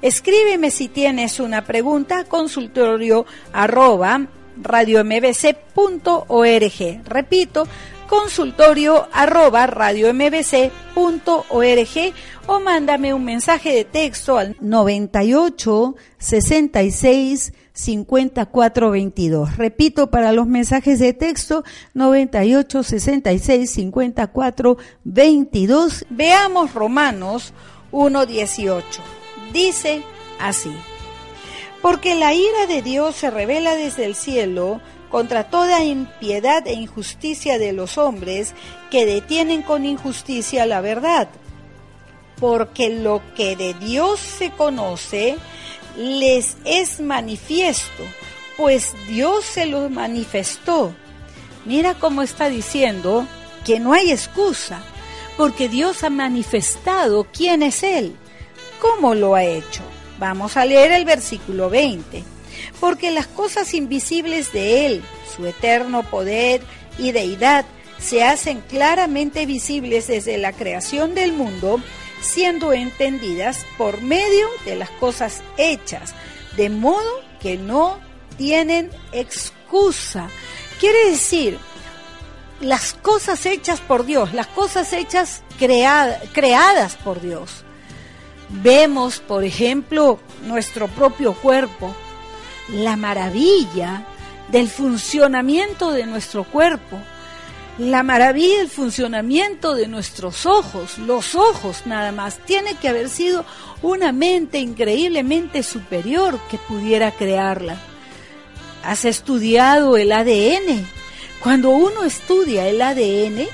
Escríbeme 0.00 0.70
si 0.70 0.88
tienes 0.88 1.40
una 1.40 1.64
pregunta, 1.64 2.24
consultorio 2.24 3.26
arroba 3.52 4.26
radiombc.org. 4.62 7.04
Repito, 7.04 7.66
consultorio 8.08 9.06
arroba 9.12 9.66
radiombc.org 9.66 12.14
o 12.46 12.60
mándame 12.60 13.12
un 13.12 13.24
mensaje 13.24 13.74
de 13.74 13.84
texto 13.84 14.38
al 14.38 14.56
98 14.60 15.96
66 16.18 17.52
54 17.72 18.90
22. 18.90 19.56
Repito, 19.56 20.10
para 20.10 20.32
los 20.32 20.46
mensajes 20.46 20.98
de 20.98 21.12
texto 21.12 21.62
98 21.94 22.82
66 22.82 23.70
54 23.70 24.78
22. 25.04 26.06
Veamos 26.10 26.74
Romanos 26.74 27.52
1 27.92 28.26
18. 28.26 29.02
Dice 29.52 30.02
así. 30.40 30.72
Porque 31.82 32.14
la 32.14 32.34
ira 32.34 32.66
de 32.66 32.82
Dios 32.82 33.16
se 33.16 33.30
revela 33.30 33.74
desde 33.74 34.04
el 34.04 34.14
cielo 34.14 34.80
contra 35.10 35.44
toda 35.44 35.84
impiedad 35.84 36.66
e 36.66 36.72
injusticia 36.72 37.58
de 37.58 37.72
los 37.72 37.98
hombres 37.98 38.54
que 38.90 39.06
detienen 39.06 39.62
con 39.62 39.86
injusticia 39.86 40.66
la 40.66 40.80
verdad. 40.80 41.28
Porque 42.40 42.90
lo 42.90 43.22
que 43.34 43.56
de 43.56 43.74
Dios 43.74 44.20
se 44.20 44.50
conoce 44.50 45.36
les 45.96 46.56
es 46.64 47.00
manifiesto, 47.00 48.04
pues 48.56 48.94
Dios 49.08 49.44
se 49.44 49.66
lo 49.66 49.88
manifestó. 49.88 50.94
Mira 51.64 51.94
cómo 51.94 52.22
está 52.22 52.48
diciendo 52.48 53.26
que 53.64 53.80
no 53.80 53.92
hay 53.92 54.12
excusa, 54.12 54.80
porque 55.36 55.68
Dios 55.68 56.04
ha 56.04 56.10
manifestado 56.10 57.26
quién 57.32 57.62
es 57.62 57.82
Él, 57.82 58.14
cómo 58.80 59.14
lo 59.14 59.34
ha 59.34 59.44
hecho. 59.44 59.82
Vamos 60.18 60.56
a 60.56 60.64
leer 60.64 60.92
el 60.92 61.04
versículo 61.04 61.70
20. 61.70 62.24
Porque 62.80 63.10
las 63.10 63.26
cosas 63.26 63.74
invisibles 63.74 64.52
de 64.52 64.86
Él, 64.86 65.02
su 65.36 65.46
eterno 65.46 66.02
poder 66.02 66.60
y 66.98 67.12
deidad, 67.12 67.64
se 67.98 68.24
hacen 68.24 68.60
claramente 68.62 69.46
visibles 69.46 70.06
desde 70.06 70.38
la 70.38 70.52
creación 70.52 71.14
del 71.14 71.32
mundo, 71.32 71.80
siendo 72.20 72.72
entendidas 72.72 73.66
por 73.76 74.02
medio 74.02 74.46
de 74.64 74.76
las 74.76 74.90
cosas 74.90 75.42
hechas, 75.56 76.14
de 76.56 76.70
modo 76.70 77.22
que 77.40 77.56
no 77.56 77.98
tienen 78.36 78.90
excusa. 79.12 80.28
Quiere 80.80 81.10
decir, 81.10 81.58
las 82.60 82.92
cosas 82.94 83.46
hechas 83.46 83.80
por 83.80 84.04
Dios, 84.04 84.32
las 84.32 84.48
cosas 84.48 84.92
hechas 84.92 85.42
creadas 85.58 86.96
por 86.96 87.20
Dios. 87.20 87.64
Vemos, 88.50 89.20
por 89.20 89.44
ejemplo, 89.44 90.18
nuestro 90.46 90.88
propio 90.88 91.34
cuerpo, 91.34 91.94
la 92.72 92.96
maravilla 92.96 94.06
del 94.50 94.68
funcionamiento 94.68 95.90
de 95.90 96.06
nuestro 96.06 96.44
cuerpo, 96.44 96.98
la 97.78 98.02
maravilla 98.02 98.58
del 98.58 98.68
funcionamiento 98.68 99.74
de 99.74 99.86
nuestros 99.86 100.46
ojos, 100.46 100.98
los 100.98 101.34
ojos 101.34 101.82
nada 101.84 102.10
más, 102.10 102.38
tiene 102.38 102.74
que 102.74 102.88
haber 102.88 103.08
sido 103.10 103.44
una 103.82 104.12
mente 104.12 104.58
increíblemente 104.58 105.62
superior 105.62 106.40
que 106.50 106.58
pudiera 106.58 107.12
crearla. 107.12 107.76
¿Has 108.82 109.04
estudiado 109.04 109.96
el 109.96 110.10
ADN? 110.10 110.86
Cuando 111.42 111.70
uno 111.70 112.04
estudia 112.04 112.66
el 112.66 112.80
ADN, 112.80 113.46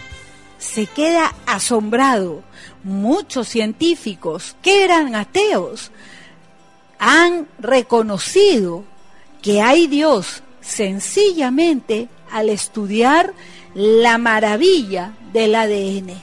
se 0.65 0.87
queda 0.87 1.35
asombrado 1.47 2.43
muchos 2.83 3.49
científicos 3.49 4.57
que 4.63 4.83
eran 4.83 5.15
ateos 5.15 5.91
han 6.99 7.47
reconocido 7.59 8.85
que 9.43 9.61
hay 9.61 9.87
Dios 9.87 10.43
sencillamente 10.63 12.09
al 12.31 12.49
estudiar 12.49 13.35
la 13.75 14.17
maravilla 14.17 15.13
del 15.35 15.55
ADN. 15.55 16.15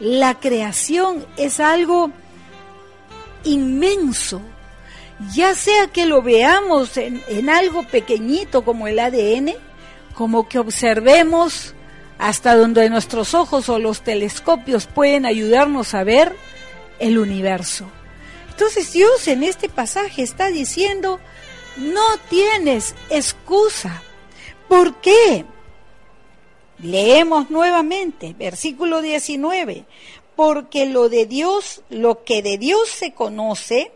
La 0.00 0.40
creación 0.40 1.26
es 1.36 1.60
algo 1.60 2.10
inmenso, 3.44 4.40
ya 5.34 5.54
sea 5.54 5.88
que 5.88 6.06
lo 6.06 6.22
veamos 6.22 6.96
en, 6.96 7.22
en 7.28 7.50
algo 7.50 7.82
pequeñito 7.82 8.64
como 8.64 8.88
el 8.88 8.98
ADN, 8.98 9.52
como 10.14 10.48
que 10.48 10.58
observemos 10.58 11.74
hasta 12.18 12.56
donde 12.56 12.90
nuestros 12.90 13.34
ojos 13.34 13.68
o 13.68 13.78
los 13.78 14.02
telescopios 14.02 14.86
pueden 14.86 15.24
ayudarnos 15.24 15.94
a 15.94 16.04
ver 16.04 16.34
el 16.98 17.18
universo. 17.18 17.86
Entonces 18.50 18.92
Dios 18.92 19.28
en 19.28 19.44
este 19.44 19.68
pasaje 19.68 20.22
está 20.22 20.48
diciendo, 20.48 21.20
no 21.76 22.02
tienes 22.28 22.94
excusa. 23.08 24.02
¿Por 24.68 24.96
qué? 24.96 25.44
Leemos 26.82 27.50
nuevamente, 27.50 28.34
versículo 28.36 29.00
19, 29.00 29.84
porque 30.36 30.86
lo 30.86 31.08
de 31.08 31.26
Dios, 31.26 31.82
lo 31.88 32.24
que 32.24 32.42
de 32.42 32.58
Dios 32.58 32.88
se 32.88 33.12
conoce, 33.12 33.92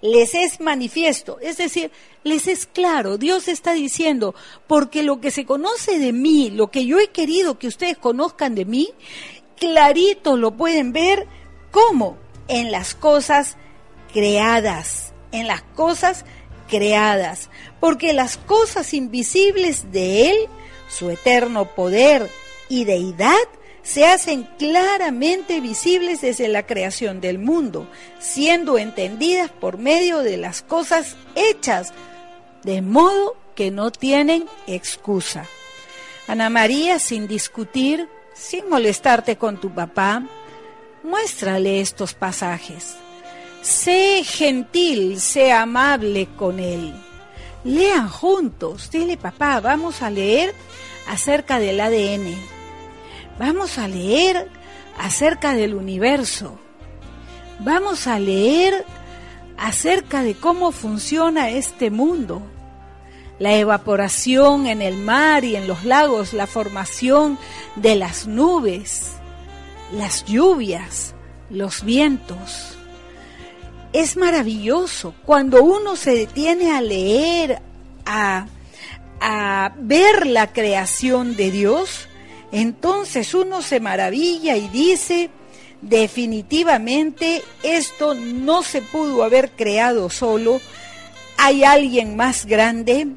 les 0.00 0.34
es 0.34 0.60
manifiesto, 0.60 1.38
es 1.40 1.56
decir, 1.56 1.90
les 2.28 2.46
es 2.46 2.66
claro, 2.66 3.18
Dios 3.18 3.48
está 3.48 3.72
diciendo, 3.72 4.34
porque 4.66 5.02
lo 5.02 5.20
que 5.20 5.30
se 5.30 5.44
conoce 5.44 5.98
de 5.98 6.12
mí, 6.12 6.50
lo 6.50 6.70
que 6.70 6.86
yo 6.86 6.98
he 6.98 7.08
querido 7.08 7.58
que 7.58 7.68
ustedes 7.68 7.98
conozcan 7.98 8.54
de 8.54 8.64
mí, 8.64 8.90
clarito 9.56 10.36
lo 10.36 10.56
pueden 10.56 10.92
ver, 10.92 11.26
¿cómo? 11.70 12.16
En 12.46 12.70
las 12.70 12.94
cosas 12.94 13.56
creadas, 14.12 15.12
en 15.32 15.46
las 15.46 15.62
cosas 15.62 16.24
creadas, 16.68 17.50
porque 17.80 18.12
las 18.12 18.36
cosas 18.36 18.94
invisibles 18.94 19.90
de 19.92 20.30
Él, 20.30 20.36
su 20.88 21.10
eterno 21.10 21.74
poder 21.74 22.30
y 22.68 22.84
deidad, 22.84 23.36
se 23.82 24.04
hacen 24.04 24.46
claramente 24.58 25.60
visibles 25.60 26.20
desde 26.20 26.48
la 26.48 26.66
creación 26.66 27.22
del 27.22 27.38
mundo, 27.38 27.88
siendo 28.18 28.76
entendidas 28.76 29.50
por 29.50 29.78
medio 29.78 30.18
de 30.18 30.36
las 30.36 30.60
cosas 30.60 31.16
hechas, 31.34 31.94
de 32.64 32.82
modo 32.82 33.36
que 33.54 33.70
no 33.70 33.90
tienen 33.90 34.46
excusa. 34.66 35.46
Ana 36.26 36.50
María, 36.50 36.98
sin 36.98 37.26
discutir, 37.26 38.08
sin 38.34 38.68
molestarte 38.68 39.36
con 39.36 39.60
tu 39.60 39.74
papá, 39.74 40.22
muéstrale 41.02 41.80
estos 41.80 42.14
pasajes. 42.14 42.96
Sé 43.62 44.22
gentil, 44.24 45.20
sé 45.20 45.52
amable 45.52 46.28
con 46.36 46.60
él. 46.60 46.94
Lean 47.64 48.08
juntos. 48.08 48.90
Dile, 48.90 49.16
papá, 49.16 49.60
vamos 49.60 50.02
a 50.02 50.10
leer 50.10 50.54
acerca 51.08 51.58
del 51.58 51.80
ADN 51.80 52.58
Vamos 53.38 53.78
a 53.78 53.86
leer 53.86 54.50
acerca 54.98 55.54
del 55.54 55.74
universo. 55.74 56.58
Vamos 57.60 58.08
a 58.08 58.18
leer 58.18 58.84
acerca 59.58 60.22
de 60.22 60.34
cómo 60.34 60.72
funciona 60.72 61.50
este 61.50 61.90
mundo. 61.90 62.42
La 63.38 63.54
evaporación 63.54 64.66
en 64.66 64.82
el 64.82 64.96
mar 64.96 65.44
y 65.44 65.56
en 65.56 65.68
los 65.68 65.84
lagos, 65.84 66.32
la 66.32 66.46
formación 66.46 67.38
de 67.76 67.96
las 67.96 68.26
nubes, 68.26 69.12
las 69.92 70.24
lluvias, 70.24 71.14
los 71.50 71.84
vientos. 71.84 72.76
Es 73.92 74.16
maravilloso 74.16 75.14
cuando 75.24 75.62
uno 75.62 75.96
se 75.96 76.14
detiene 76.14 76.72
a 76.76 76.80
leer, 76.80 77.62
a, 78.04 78.46
a 79.20 79.72
ver 79.78 80.26
la 80.26 80.52
creación 80.52 81.36
de 81.36 81.50
Dios, 81.50 82.08
entonces 82.52 83.34
uno 83.34 83.62
se 83.62 83.80
maravilla 83.80 84.56
y 84.56 84.68
dice, 84.68 85.30
definitivamente 85.80 87.42
esto 87.62 88.14
no 88.14 88.62
se 88.62 88.82
pudo 88.82 89.22
haber 89.22 89.50
creado 89.52 90.10
solo, 90.10 90.60
hay 91.36 91.64
alguien 91.64 92.16
más 92.16 92.46
grande, 92.46 93.08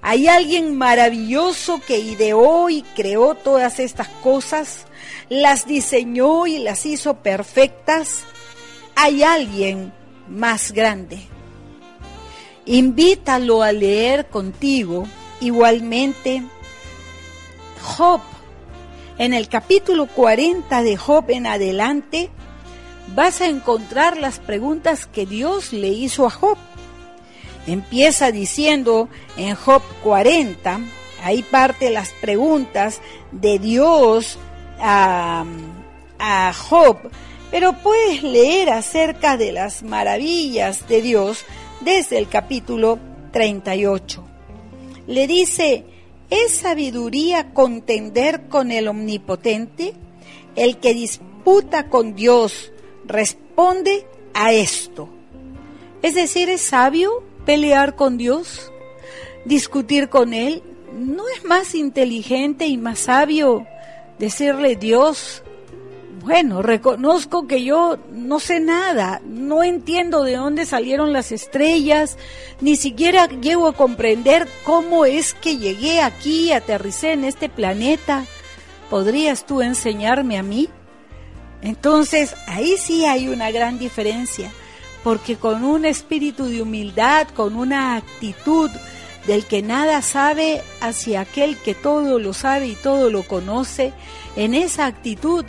hay 0.00 0.28
alguien 0.28 0.76
maravilloso 0.76 1.80
que 1.86 1.98
ideó 1.98 2.70
y 2.70 2.82
creó 2.94 3.34
todas 3.34 3.80
estas 3.80 4.08
cosas, 4.08 4.86
las 5.28 5.66
diseñó 5.66 6.46
y 6.46 6.58
las 6.58 6.86
hizo 6.86 7.14
perfectas, 7.14 8.20
hay 8.94 9.22
alguien 9.22 9.92
más 10.28 10.72
grande. 10.72 11.18
Invítalo 12.66 13.62
a 13.62 13.72
leer 13.72 14.26
contigo 14.28 15.06
igualmente. 15.40 16.42
Job 17.82 18.20
en 19.18 19.32
el 19.32 19.48
capítulo 19.48 20.06
40 20.06 20.82
de 20.82 20.96
Job 20.96 21.24
en 21.28 21.46
adelante, 21.46 22.30
vas 23.14 23.40
a 23.40 23.46
encontrar 23.46 24.16
las 24.16 24.38
preguntas 24.38 25.06
que 25.06 25.26
Dios 25.26 25.72
le 25.72 25.88
hizo 25.88 26.26
a 26.26 26.30
Job. 26.30 26.58
Empieza 27.66 28.30
diciendo 28.32 29.08
en 29.36 29.54
Job 29.54 29.82
40, 30.02 30.80
ahí 31.22 31.42
parte 31.42 31.90
las 31.90 32.10
preguntas 32.12 33.00
de 33.32 33.58
Dios 33.58 34.38
a, 34.80 35.44
a 36.18 36.52
Job, 36.52 36.98
pero 37.50 37.72
puedes 37.74 38.22
leer 38.22 38.70
acerca 38.70 39.36
de 39.36 39.52
las 39.52 39.82
maravillas 39.82 40.88
de 40.88 41.02
Dios 41.02 41.44
desde 41.80 42.18
el 42.18 42.28
capítulo 42.28 42.98
38. 43.32 44.24
Le 45.06 45.26
dice, 45.26 45.84
¿es 46.34 46.52
sabiduría 46.52 47.52
contender 47.54 48.48
con 48.48 48.72
el 48.72 48.88
omnipotente? 48.88 49.94
El 50.56 50.78
que 50.78 50.92
disputa 50.92 51.88
con 51.88 52.14
Dios 52.14 52.72
responde 53.06 54.06
a 54.34 54.52
esto. 54.52 55.08
Es 56.02 56.16
decir, 56.16 56.48
¿es 56.48 56.60
sabio 56.60 57.22
pelear 57.46 57.94
con 57.94 58.18
Dios? 58.18 58.72
¿Discutir 59.44 60.08
con 60.08 60.34
Él? 60.34 60.62
¿No 60.92 61.28
es 61.28 61.44
más 61.44 61.74
inteligente 61.74 62.66
y 62.66 62.78
más 62.78 63.00
sabio 63.00 63.66
decirle 64.18 64.76
Dios, 64.76 65.42
bueno, 66.22 66.62
reconozco 66.62 67.46
que 67.46 67.64
yo 67.64 67.98
no 68.12 68.40
sé 68.40 68.60
nada, 68.60 69.20
no 69.24 69.62
entiendo 69.62 70.22
de 70.22 70.36
dónde 70.36 70.66
salieron 70.66 71.12
las 71.12 71.32
estrellas, 71.32 72.16
ni 72.60 72.76
siquiera 72.76 73.26
llego 73.26 73.68
a 73.68 73.74
comprender 73.74 74.48
cómo 74.64 75.04
es 75.04 75.34
que 75.34 75.56
llegué 75.56 76.00
aquí, 76.00 76.52
aterricé 76.52 77.12
en 77.12 77.24
este 77.24 77.48
planeta. 77.48 78.24
¿Podrías 78.90 79.46
tú 79.46 79.62
enseñarme 79.62 80.38
a 80.38 80.42
mí? 80.42 80.68
Entonces, 81.62 82.34
ahí 82.46 82.76
sí 82.76 83.04
hay 83.06 83.28
una 83.28 83.50
gran 83.50 83.78
diferencia, 83.78 84.52
porque 85.02 85.36
con 85.36 85.64
un 85.64 85.84
espíritu 85.84 86.46
de 86.46 86.62
humildad, 86.62 87.26
con 87.28 87.56
una 87.56 87.96
actitud 87.96 88.70
del 89.26 89.46
que 89.46 89.62
nada 89.62 90.02
sabe 90.02 90.62
hacia 90.80 91.22
aquel 91.22 91.56
que 91.56 91.74
todo 91.74 92.18
lo 92.18 92.34
sabe 92.34 92.68
y 92.68 92.74
todo 92.74 93.10
lo 93.10 93.22
conoce, 93.22 93.92
en 94.36 94.54
esa 94.54 94.86
actitud 94.86 95.44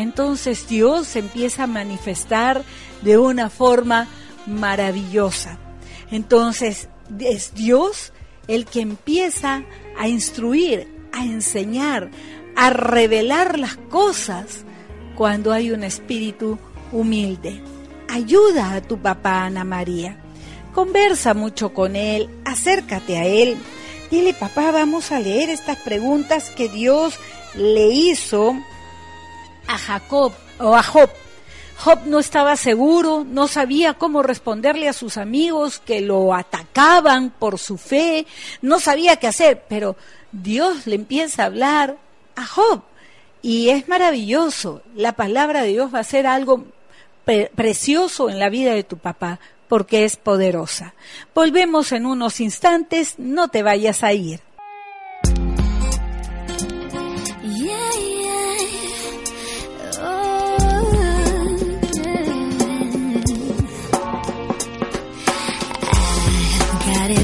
entonces 0.00 0.68
Dios 0.68 1.16
empieza 1.16 1.64
a 1.64 1.66
manifestar 1.66 2.62
de 3.02 3.18
una 3.18 3.50
forma 3.50 4.08
maravillosa. 4.46 5.58
Entonces 6.10 6.88
es 7.18 7.54
Dios 7.54 8.12
el 8.48 8.66
que 8.66 8.80
empieza 8.80 9.62
a 9.98 10.08
instruir, 10.08 10.88
a 11.12 11.24
enseñar, 11.24 12.10
a 12.56 12.70
revelar 12.70 13.58
las 13.58 13.76
cosas 13.76 14.64
cuando 15.14 15.52
hay 15.52 15.70
un 15.70 15.84
espíritu 15.84 16.58
humilde. 16.92 17.62
Ayuda 18.08 18.74
a 18.74 18.80
tu 18.80 18.98
papá 18.98 19.44
Ana 19.44 19.64
María. 19.64 20.18
Conversa 20.74 21.34
mucho 21.34 21.74
con 21.74 21.96
él, 21.96 22.28
acércate 22.44 23.18
a 23.18 23.24
él. 23.24 23.56
Dile, 24.10 24.34
papá, 24.34 24.72
vamos 24.72 25.12
a 25.12 25.20
leer 25.20 25.50
estas 25.50 25.76
preguntas 25.78 26.50
que 26.50 26.68
Dios 26.68 27.14
le 27.54 27.88
hizo 27.88 28.56
a 29.70 29.78
Jacob 29.78 30.32
o 30.58 30.74
a 30.74 30.82
Job. 30.82 31.10
Job 31.76 32.00
no 32.04 32.18
estaba 32.18 32.56
seguro, 32.56 33.24
no 33.26 33.48
sabía 33.48 33.94
cómo 33.94 34.22
responderle 34.22 34.88
a 34.88 34.92
sus 34.92 35.16
amigos 35.16 35.78
que 35.78 36.02
lo 36.02 36.34
atacaban 36.34 37.30
por 37.30 37.58
su 37.58 37.78
fe, 37.78 38.26
no 38.60 38.80
sabía 38.80 39.16
qué 39.16 39.28
hacer, 39.28 39.64
pero 39.68 39.96
Dios 40.30 40.86
le 40.86 40.96
empieza 40.96 41.42
a 41.42 41.46
hablar 41.46 41.96
a 42.36 42.44
Job 42.44 42.82
y 43.40 43.70
es 43.70 43.88
maravilloso. 43.88 44.82
La 44.94 45.12
palabra 45.12 45.62
de 45.62 45.68
Dios 45.68 45.94
va 45.94 46.00
a 46.00 46.04
ser 46.04 46.26
algo 46.26 46.66
precioso 47.54 48.28
en 48.28 48.38
la 48.38 48.50
vida 48.50 48.74
de 48.74 48.84
tu 48.84 48.98
papá 48.98 49.40
porque 49.68 50.04
es 50.04 50.16
poderosa. 50.16 50.94
Volvemos 51.34 51.92
en 51.92 52.04
unos 52.04 52.40
instantes, 52.40 53.14
no 53.18 53.48
te 53.48 53.62
vayas 53.62 54.02
a 54.02 54.12
ir. 54.12 54.40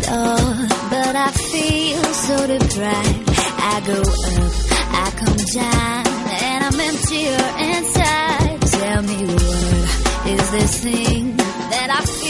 It 0.07 0.13
all, 0.13 0.55
but 0.91 1.17
I 1.17 1.31
feel 1.31 2.03
so 2.05 2.47
deprived. 2.47 3.31
I 3.59 3.83
go 3.87 4.01
up, 4.01 4.53
I 4.93 5.11
come 5.17 5.37
down, 5.55 6.07
and 6.43 6.65
I'm 6.65 6.81
emptier 6.81 7.47
inside. 7.75 8.61
Tell 8.63 9.03
me 9.03 9.25
what 9.27 10.27
is 10.27 10.51
this 10.51 10.79
thing 10.81 11.37
that 11.37 11.89
I 11.91 12.05
feel 12.05 12.26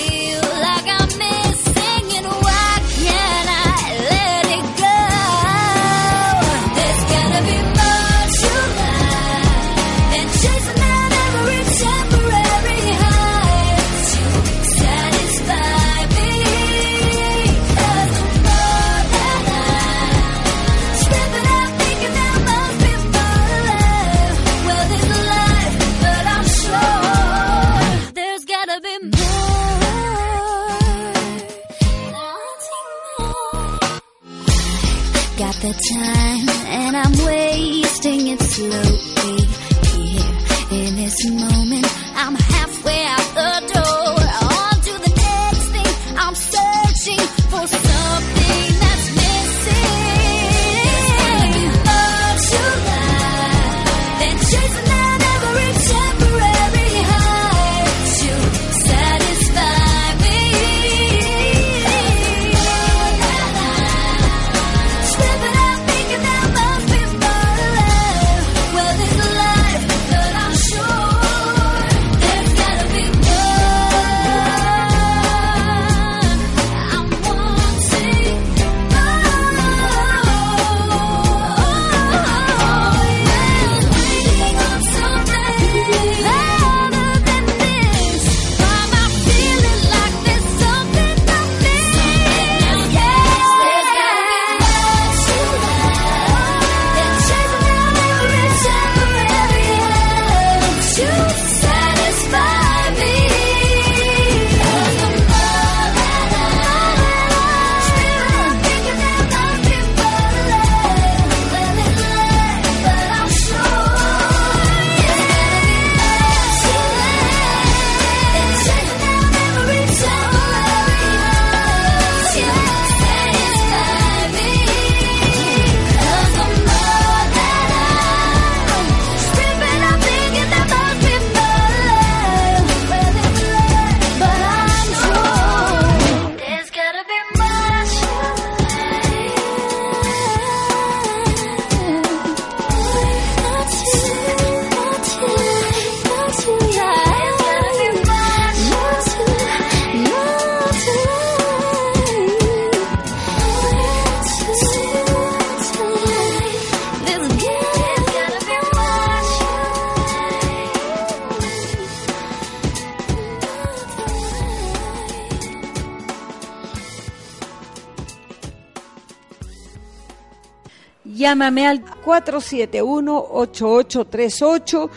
Llámame 171.26 171.66
al 171.66 171.82
471-8838. 172.04 174.90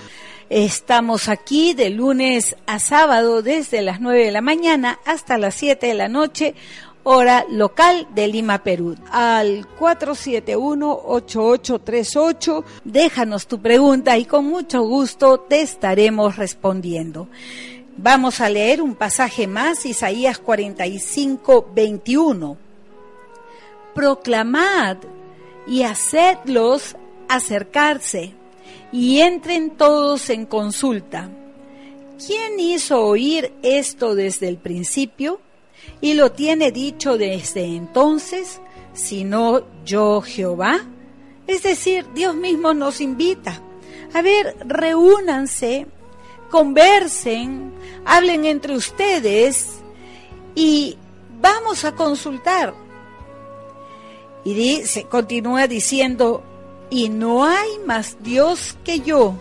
Estamos 0.52 1.28
aquí 1.28 1.74
de 1.74 1.89
lunes 1.89 2.56
a 2.68 2.78
sábado 2.78 3.42
desde 3.42 3.82
las 3.82 4.00
9 4.00 4.26
de 4.26 4.32
la 4.32 4.42
mañana 4.42 5.00
hasta 5.06 5.39
las 5.39 5.56
7 5.56 5.88
de 5.88 5.96
la 5.96 6.08
noche, 6.08 6.54
hora 7.02 7.48
local 7.50 8.08
de 8.13 8.28
Lima, 8.28 8.62
Perú. 8.62 8.96
Al 9.12 9.68
471-8838, 9.80 12.63
déjanos 12.84 13.48
tu 13.48 13.60
pregunta 13.60 14.15
y 14.20 14.26
con 14.26 14.46
mucho 14.46 14.84
gusto 14.84 15.39
te 15.39 15.63
estaremos 15.63 16.36
respondiendo. 16.36 17.28
Vamos 17.98 18.39
a 18.39 18.50
leer 18.50 18.84
un 18.84 18.94
pasaje 18.94 19.48
más, 19.48 19.84
Isaías 19.84 20.38
45, 20.38 21.72
21. 21.74 22.56
Proclamad 23.96 24.98
y 25.70 25.84
hacedlos 25.84 26.96
acercarse 27.28 28.34
y 28.92 29.20
entren 29.20 29.70
todos 29.70 30.32
en 30.32 30.48
consulta. 30.48 31.30
¿Quién 32.26 32.60
hizo 32.60 33.06
oír 33.06 33.54
esto 33.62 34.16
desde 34.16 34.50
el 34.50 34.58
principio 34.58 35.40
y 36.02 36.16
lo 36.16 36.32
tiene 36.32 36.72
dicho 36.72 37.17
desde 37.17 37.63
entonces, 37.63 38.60
sino 38.94 39.62
yo 39.86 40.22
Jehová? 40.22 40.82
Es 41.46 41.63
decir, 41.63 42.06
Dios 42.15 42.36
mismo 42.36 42.74
nos 42.74 43.00
invita. 43.00 43.62
A 44.13 44.24
ver, 44.24 44.56
reúnanse, 44.65 45.86
conversen, 46.50 47.72
hablen 48.06 48.46
entre 48.46 48.76
ustedes 48.76 49.78
y 50.56 50.98
vamos 51.40 51.86
a 51.86 51.94
consultar. 51.94 52.74
Y 54.44 54.54
dice, 54.54 55.04
continúa 55.04 55.67
diciendo, 55.67 56.44
y 56.90 57.10
no 57.10 57.46
hay 57.46 57.69
más 57.85 58.17
Dios 58.21 58.77
que 58.83 59.02
yo, 59.02 59.35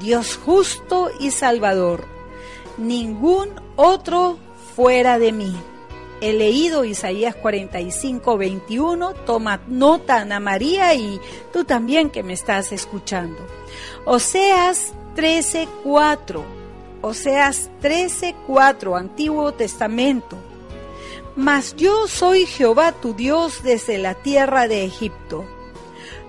Dios 0.00 0.38
justo 0.44 1.10
y 1.20 1.30
salvador, 1.30 2.04
ningún 2.78 3.50
otro 3.76 4.38
fuera 4.74 5.18
de 5.18 5.32
mí. 5.32 5.54
He 6.20 6.32
leído 6.32 6.84
Isaías 6.84 7.34
45, 7.34 8.38
21, 8.38 9.14
toma 9.26 9.60
nota 9.68 10.20
Ana 10.20 10.40
María 10.40 10.94
y 10.94 11.20
tú 11.52 11.64
también 11.64 12.08
que 12.08 12.22
me 12.22 12.32
estás 12.32 12.72
escuchando. 12.72 13.38
Oseas 14.06 14.94
13, 15.14 15.68
4, 15.84 16.44
Oseas 17.02 17.70
13, 17.80 18.34
4, 18.46 18.96
Antiguo 18.96 19.52
Testamento. 19.52 20.36
Mas 21.36 21.76
yo 21.76 22.08
soy 22.08 22.46
Jehová 22.46 22.92
tu 22.92 23.12
Dios 23.14 23.62
desde 23.62 23.98
la 23.98 24.14
tierra 24.14 24.68
de 24.68 24.84
Egipto. 24.84 25.44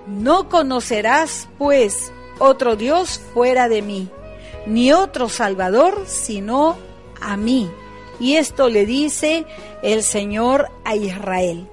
No 0.06 0.50
conocerás, 0.50 1.48
pues, 1.56 2.12
otro 2.38 2.76
Dios 2.76 3.20
fuera 3.32 3.68
de 3.68 3.80
mí, 3.82 4.08
ni 4.66 4.92
otro 4.92 5.30
Salvador 5.30 6.04
sino 6.06 6.76
a 7.20 7.36
mí. 7.38 7.70
Y 8.20 8.36
esto 8.36 8.68
le 8.68 8.84
dice 8.84 9.46
el 9.82 10.02
Señor 10.02 10.68
a 10.84 10.94
Israel. 10.94 11.66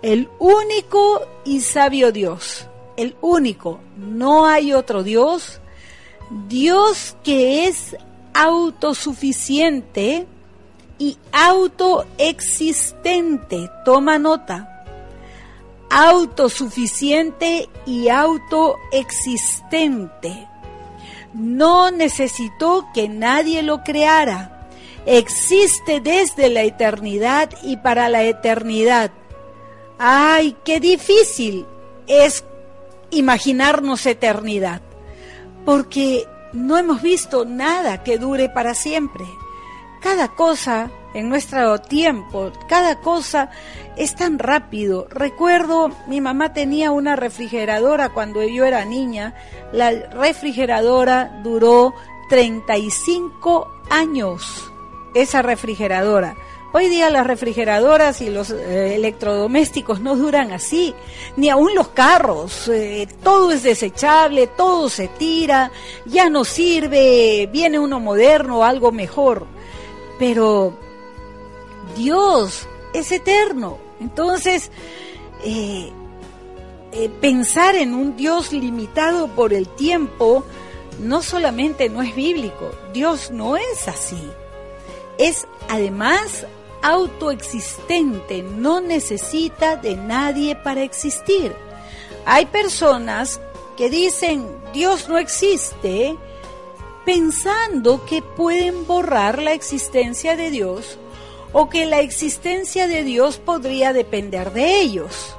El 0.00 0.30
único 0.38 1.22
y 1.44 1.60
sabio 1.60 2.12
Dios, 2.12 2.66
el 2.96 3.14
único, 3.20 3.80
no 3.96 4.46
hay 4.46 4.72
otro 4.72 5.02
Dios, 5.02 5.60
Dios 6.48 7.16
que 7.22 7.66
es 7.66 7.96
autosuficiente, 8.34 10.26
y 11.02 11.18
autoexistente. 11.32 13.68
Toma 13.84 14.20
nota. 14.20 14.84
Autosuficiente 15.90 17.68
y 17.84 18.08
autoexistente. 18.08 20.46
No 21.34 21.90
necesitó 21.90 22.86
que 22.94 23.08
nadie 23.08 23.64
lo 23.64 23.82
creara. 23.82 24.68
Existe 25.04 26.00
desde 26.00 26.50
la 26.50 26.62
eternidad 26.62 27.50
y 27.64 27.78
para 27.78 28.08
la 28.08 28.22
eternidad. 28.22 29.10
¡Ay, 29.98 30.56
qué 30.64 30.78
difícil 30.78 31.66
es 32.06 32.44
imaginarnos 33.10 34.06
eternidad! 34.06 34.82
Porque 35.64 36.28
no 36.52 36.78
hemos 36.78 37.02
visto 37.02 37.44
nada 37.44 38.04
que 38.04 38.18
dure 38.18 38.48
para 38.48 38.76
siempre 38.76 39.24
cada 40.02 40.28
cosa 40.28 40.90
en 41.14 41.28
nuestro 41.28 41.78
tiempo, 41.80 42.50
cada 42.68 43.00
cosa 43.00 43.50
es 43.96 44.14
tan 44.14 44.38
rápido. 44.38 45.06
Recuerdo, 45.10 45.90
mi 46.06 46.20
mamá 46.20 46.52
tenía 46.52 46.90
una 46.90 47.16
refrigeradora 47.16 48.10
cuando 48.10 48.42
yo 48.42 48.64
era 48.64 48.84
niña. 48.84 49.34
La 49.72 49.90
refrigeradora 49.90 51.40
duró 51.42 51.94
35 52.28 53.68
años, 53.90 54.70
esa 55.14 55.42
refrigeradora. 55.42 56.34
Hoy 56.74 56.88
día 56.88 57.10
las 57.10 57.26
refrigeradoras 57.26 58.22
y 58.22 58.30
los 58.30 58.50
eh, 58.50 58.94
electrodomésticos 58.94 60.00
no 60.00 60.16
duran 60.16 60.52
así, 60.52 60.94
ni 61.36 61.50
aún 61.50 61.74
los 61.74 61.88
carros. 61.88 62.66
Eh, 62.68 63.06
todo 63.22 63.52
es 63.52 63.62
desechable, 63.62 64.46
todo 64.46 64.88
se 64.88 65.08
tira, 65.08 65.70
ya 66.06 66.30
no 66.30 66.44
sirve, 66.44 67.46
viene 67.52 67.78
uno 67.78 68.00
moderno, 68.00 68.64
algo 68.64 68.90
mejor 68.90 69.46
pero 70.22 70.72
Dios 71.96 72.68
es 72.94 73.10
eterno. 73.10 73.78
Entonces, 73.98 74.70
eh, 75.42 75.90
eh, 76.92 77.10
pensar 77.20 77.74
en 77.74 77.92
un 77.92 78.14
Dios 78.14 78.52
limitado 78.52 79.26
por 79.26 79.52
el 79.52 79.66
tiempo 79.66 80.44
no 81.00 81.22
solamente 81.22 81.88
no 81.88 82.02
es 82.02 82.14
bíblico, 82.14 82.70
Dios 82.94 83.32
no 83.32 83.56
es 83.56 83.88
así. 83.88 84.30
Es 85.18 85.48
además 85.68 86.46
autoexistente, 86.82 88.44
no 88.44 88.80
necesita 88.80 89.74
de 89.74 89.96
nadie 89.96 90.54
para 90.54 90.84
existir. 90.84 91.52
Hay 92.26 92.46
personas 92.46 93.40
que 93.76 93.90
dicen 93.90 94.46
Dios 94.72 95.08
no 95.08 95.18
existe 95.18 96.16
pensando 97.04 98.04
que 98.04 98.22
pueden 98.22 98.86
borrar 98.86 99.42
la 99.42 99.52
existencia 99.52 100.36
de 100.36 100.50
Dios 100.50 100.98
o 101.52 101.68
que 101.68 101.86
la 101.86 102.00
existencia 102.00 102.86
de 102.86 103.04
Dios 103.04 103.38
podría 103.38 103.92
depender 103.92 104.52
de 104.52 104.80
ellos. 104.80 105.34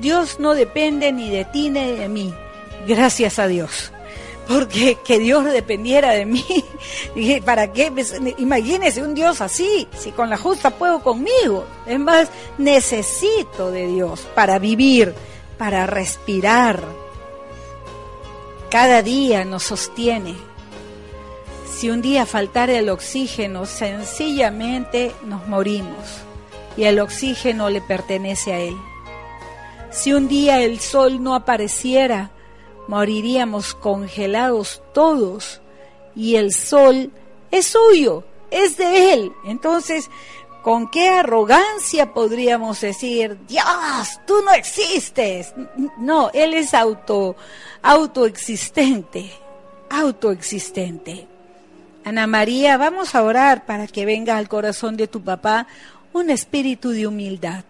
Dios 0.00 0.38
no 0.38 0.54
depende 0.54 1.12
ni 1.12 1.30
de 1.30 1.44
ti 1.44 1.70
ni 1.70 1.92
de 1.92 2.08
mí, 2.08 2.34
gracias 2.86 3.38
a 3.38 3.46
Dios. 3.46 3.92
Porque 4.48 4.98
que 5.04 5.20
Dios 5.20 5.44
dependiera 5.44 6.10
de 6.10 6.26
mí, 6.26 6.44
¿para 7.44 7.72
qué? 7.72 7.92
Pues, 7.92 8.20
imagínese 8.38 9.02
un 9.02 9.14
Dios 9.14 9.40
así, 9.40 9.86
si 9.96 10.10
con 10.10 10.30
la 10.30 10.36
justa 10.36 10.70
puedo 10.70 11.00
conmigo. 11.00 11.64
Es 11.86 11.98
más, 11.98 12.28
necesito 12.58 13.70
de 13.70 13.86
Dios 13.86 14.26
para 14.34 14.58
vivir, 14.58 15.14
para 15.58 15.86
respirar. 15.86 16.82
Cada 18.68 19.02
día 19.02 19.44
nos 19.44 19.62
sostiene, 19.62 20.34
si 21.82 21.90
un 21.90 22.00
día 22.00 22.26
faltara 22.26 22.78
el 22.78 22.88
oxígeno, 22.90 23.66
sencillamente 23.66 25.12
nos 25.24 25.48
morimos 25.48 26.20
y 26.76 26.84
el 26.84 27.00
oxígeno 27.00 27.70
le 27.70 27.80
pertenece 27.80 28.52
a 28.52 28.60
Él. 28.60 28.76
Si 29.90 30.12
un 30.12 30.28
día 30.28 30.60
el 30.60 30.78
sol 30.78 31.24
no 31.24 31.34
apareciera, 31.34 32.30
moriríamos 32.86 33.74
congelados 33.74 34.80
todos 34.94 35.60
y 36.14 36.36
el 36.36 36.52
sol 36.52 37.10
es 37.50 37.66
suyo, 37.66 38.22
es 38.52 38.76
de 38.76 39.14
Él. 39.14 39.32
Entonces, 39.44 40.08
¿con 40.62 40.88
qué 40.88 41.08
arrogancia 41.08 42.14
podríamos 42.14 42.80
decir, 42.80 43.40
Dios, 43.48 44.20
tú 44.24 44.40
no 44.44 44.52
existes? 44.52 45.52
No, 45.98 46.30
Él 46.32 46.54
es 46.54 46.74
auto, 46.74 47.34
autoexistente, 47.82 49.32
autoexistente. 49.90 51.31
Ana 52.04 52.26
María, 52.26 52.76
vamos 52.76 53.14
a 53.14 53.22
orar 53.22 53.64
para 53.64 53.86
que 53.86 54.04
venga 54.04 54.36
al 54.36 54.48
corazón 54.48 54.96
de 54.96 55.06
tu 55.06 55.22
papá 55.22 55.68
un 56.12 56.30
espíritu 56.30 56.90
de 56.90 57.06
humildad. 57.06 57.64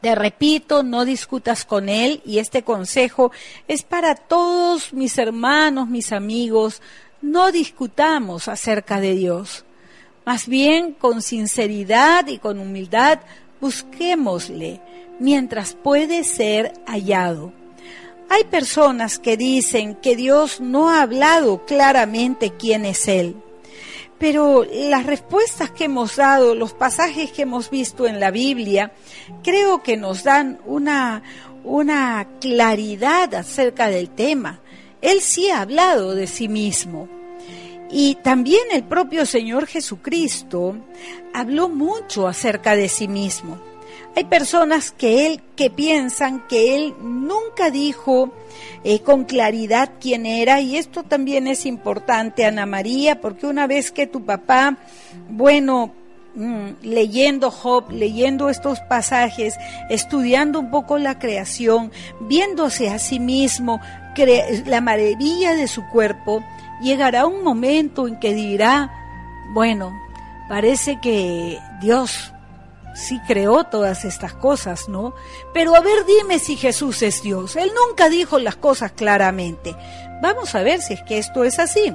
Te 0.00 0.14
repito, 0.14 0.84
no 0.84 1.04
discutas 1.04 1.64
con 1.64 1.88
él 1.88 2.22
y 2.24 2.38
este 2.38 2.62
consejo 2.62 3.32
es 3.66 3.82
para 3.82 4.14
todos 4.14 4.92
mis 4.92 5.18
hermanos, 5.18 5.88
mis 5.88 6.12
amigos. 6.12 6.80
No 7.20 7.50
discutamos 7.50 8.46
acerca 8.46 9.00
de 9.00 9.14
Dios. 9.14 9.64
Más 10.24 10.46
bien, 10.46 10.92
con 10.92 11.20
sinceridad 11.20 12.28
y 12.28 12.38
con 12.38 12.60
humildad, 12.60 13.18
busquémosle 13.60 14.80
mientras 15.18 15.74
puede 15.74 16.22
ser 16.22 16.72
hallado. 16.86 17.52
Hay 18.30 18.44
personas 18.44 19.18
que 19.18 19.36
dicen 19.36 19.94
que 19.94 20.14
Dios 20.14 20.60
no 20.60 20.90
ha 20.90 21.02
hablado 21.02 21.64
claramente 21.64 22.52
quién 22.58 22.84
es 22.84 23.08
Él. 23.08 23.36
Pero 24.18 24.66
las 24.70 25.06
respuestas 25.06 25.70
que 25.70 25.84
hemos 25.84 26.16
dado, 26.16 26.54
los 26.54 26.72
pasajes 26.72 27.30
que 27.30 27.42
hemos 27.42 27.70
visto 27.70 28.06
en 28.06 28.20
la 28.20 28.30
Biblia, 28.30 28.92
creo 29.42 29.82
que 29.82 29.96
nos 29.96 30.24
dan 30.24 30.58
una, 30.66 31.22
una 31.64 32.26
claridad 32.40 33.34
acerca 33.34 33.88
del 33.88 34.10
tema. 34.10 34.60
Él 35.00 35.20
sí 35.20 35.50
ha 35.50 35.60
hablado 35.60 36.14
de 36.14 36.26
sí 36.26 36.48
mismo. 36.48 37.08
Y 37.90 38.16
también 38.16 38.62
el 38.72 38.84
propio 38.84 39.24
Señor 39.24 39.66
Jesucristo 39.66 40.76
habló 41.32 41.68
mucho 41.68 42.26
acerca 42.26 42.76
de 42.76 42.88
sí 42.88 43.08
mismo. 43.08 43.67
Hay 44.18 44.24
personas 44.24 44.90
que 44.90 45.28
él 45.28 45.40
que 45.54 45.70
piensan 45.70 46.44
que 46.48 46.74
él 46.74 46.92
nunca 47.00 47.70
dijo 47.70 48.32
eh, 48.82 48.98
con 48.98 49.22
claridad 49.22 49.92
quién 50.00 50.26
era 50.26 50.60
y 50.60 50.76
esto 50.76 51.04
también 51.04 51.46
es 51.46 51.64
importante 51.64 52.44
Ana 52.44 52.66
María 52.66 53.20
porque 53.20 53.46
una 53.46 53.68
vez 53.68 53.92
que 53.92 54.08
tu 54.08 54.24
papá 54.24 54.76
bueno 55.28 55.94
mm, 56.34 56.68
leyendo 56.82 57.52
Job, 57.52 57.92
leyendo 57.92 58.50
estos 58.50 58.80
pasajes, 58.80 59.54
estudiando 59.88 60.58
un 60.58 60.72
poco 60.72 60.98
la 60.98 61.20
creación, 61.20 61.92
viéndose 62.18 62.90
a 62.90 62.98
sí 62.98 63.20
mismo, 63.20 63.80
la 64.66 64.80
maravilla 64.80 65.54
de 65.54 65.68
su 65.68 65.86
cuerpo, 65.90 66.42
llegará 66.82 67.24
un 67.24 67.44
momento 67.44 68.08
en 68.08 68.18
que 68.18 68.34
dirá, 68.34 68.90
bueno, 69.54 69.92
parece 70.48 70.98
que 71.00 71.60
Dios 71.80 72.32
sí 72.94 73.20
creó 73.26 73.64
todas 73.64 74.04
estas 74.04 74.34
cosas, 74.34 74.88
¿no? 74.88 75.14
Pero 75.54 75.74
a 75.74 75.80
ver, 75.80 76.04
dime 76.04 76.38
si 76.38 76.56
Jesús 76.56 77.02
es 77.02 77.22
Dios. 77.22 77.56
Él 77.56 77.70
nunca 77.86 78.08
dijo 78.08 78.38
las 78.38 78.56
cosas 78.56 78.92
claramente. 78.92 79.76
Vamos 80.20 80.54
a 80.54 80.62
ver 80.62 80.80
si 80.82 80.94
es 80.94 81.02
que 81.02 81.18
esto 81.18 81.44
es 81.44 81.58
así. 81.58 81.94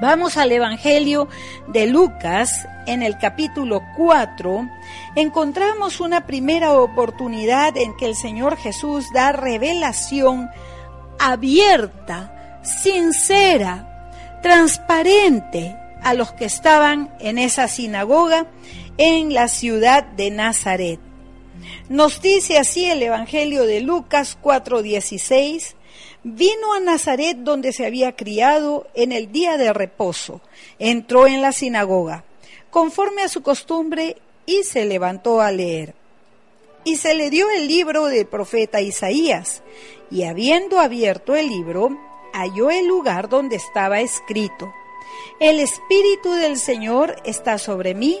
Vamos 0.00 0.36
al 0.36 0.52
Evangelio 0.52 1.26
de 1.68 1.86
Lucas, 1.86 2.68
en 2.86 3.02
el 3.02 3.16
capítulo 3.16 3.80
4, 3.96 4.68
encontramos 5.16 6.00
una 6.00 6.26
primera 6.26 6.72
oportunidad 6.74 7.76
en 7.78 7.96
que 7.96 8.04
el 8.04 8.14
Señor 8.14 8.58
Jesús 8.58 9.06
da 9.14 9.32
revelación 9.32 10.50
abierta, 11.18 12.60
sincera, 12.62 14.10
transparente 14.42 15.76
a 16.02 16.12
los 16.12 16.32
que 16.32 16.44
estaban 16.44 17.10
en 17.18 17.38
esa 17.38 17.66
sinagoga 17.66 18.46
en 18.98 19.34
la 19.34 19.48
ciudad 19.48 20.04
de 20.04 20.30
Nazaret. 20.30 21.00
Nos 21.88 22.20
dice 22.20 22.58
así 22.58 22.86
el 22.86 23.02
Evangelio 23.02 23.64
de 23.66 23.80
Lucas 23.80 24.38
4:16, 24.42 25.74
vino 26.24 26.74
a 26.74 26.80
Nazaret 26.80 27.36
donde 27.38 27.72
se 27.72 27.86
había 27.86 28.16
criado 28.16 28.86
en 28.94 29.12
el 29.12 29.30
día 29.32 29.56
de 29.56 29.72
reposo, 29.72 30.40
entró 30.78 31.26
en 31.26 31.42
la 31.42 31.52
sinagoga, 31.52 32.24
conforme 32.70 33.22
a 33.22 33.28
su 33.28 33.42
costumbre, 33.42 34.16
y 34.46 34.62
se 34.62 34.84
levantó 34.84 35.40
a 35.40 35.50
leer. 35.50 35.94
Y 36.84 36.96
se 36.96 37.14
le 37.14 37.30
dio 37.30 37.50
el 37.50 37.66
libro 37.66 38.06
del 38.06 38.26
profeta 38.26 38.80
Isaías, 38.80 39.62
y 40.10 40.22
habiendo 40.22 40.78
abierto 40.78 41.34
el 41.34 41.48
libro, 41.48 41.96
halló 42.32 42.70
el 42.70 42.86
lugar 42.86 43.28
donde 43.28 43.56
estaba 43.56 44.00
escrito, 44.00 44.72
El 45.40 45.58
Espíritu 45.60 46.32
del 46.32 46.58
Señor 46.58 47.16
está 47.24 47.58
sobre 47.58 47.94
mí, 47.94 48.20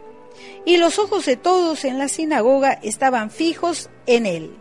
y 0.65 0.77
los 0.77 0.99
ojos 0.99 1.25
de 1.25 1.37
todos 1.37 1.85
en 1.85 1.97
la 1.97 2.07
sinagoga 2.07 2.79
estaban 2.83 3.31
fijos 3.31 3.89
en 4.05 4.25
él. 4.25 4.55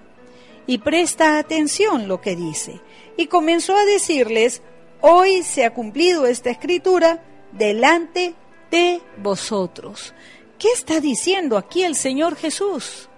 Y 0.67 0.79
presta 0.79 1.39
atención 1.39 2.09
lo 2.09 2.21
que 2.21 2.37
dice. 2.37 2.81
Y 3.17 3.27
comenzó 3.27 3.77
a 3.77 3.85
decirles, 3.85 4.63
hoy 5.01 5.43
se 5.43 5.65
ha 5.65 5.75
cumplido 5.75 6.27
esta 6.27 6.51
escritura 6.51 7.23
delante 7.53 8.35
de 8.71 9.01
vosotros. 9.17 10.15
¿Qué 10.59 10.69
está 10.73 11.01
diciendo 11.01 11.57
aquí 11.57 11.83
el 11.83 11.97
Señor 11.97 12.37
Jesús? 12.37 13.09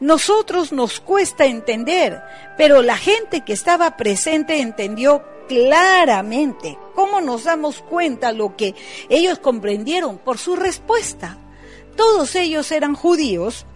Nosotros 0.00 0.72
nos 0.72 1.00
cuesta 1.00 1.46
entender, 1.46 2.22
pero 2.56 2.82
la 2.82 2.96
gente 2.96 3.40
que 3.40 3.52
estaba 3.52 3.96
presente 3.96 4.60
entendió 4.60 5.24
claramente. 5.48 6.78
¿Cómo 6.94 7.20
nos 7.20 7.44
damos 7.44 7.80
cuenta 7.80 8.32
lo 8.32 8.56
que 8.56 8.74
ellos 9.08 9.38
comprendieron? 9.40 10.18
Por 10.18 10.38
su 10.38 10.56
respuesta. 10.56 11.38
Todos 11.96 12.34
ellos 12.34 12.70
eran 12.72 12.94
judíos. 12.94 13.66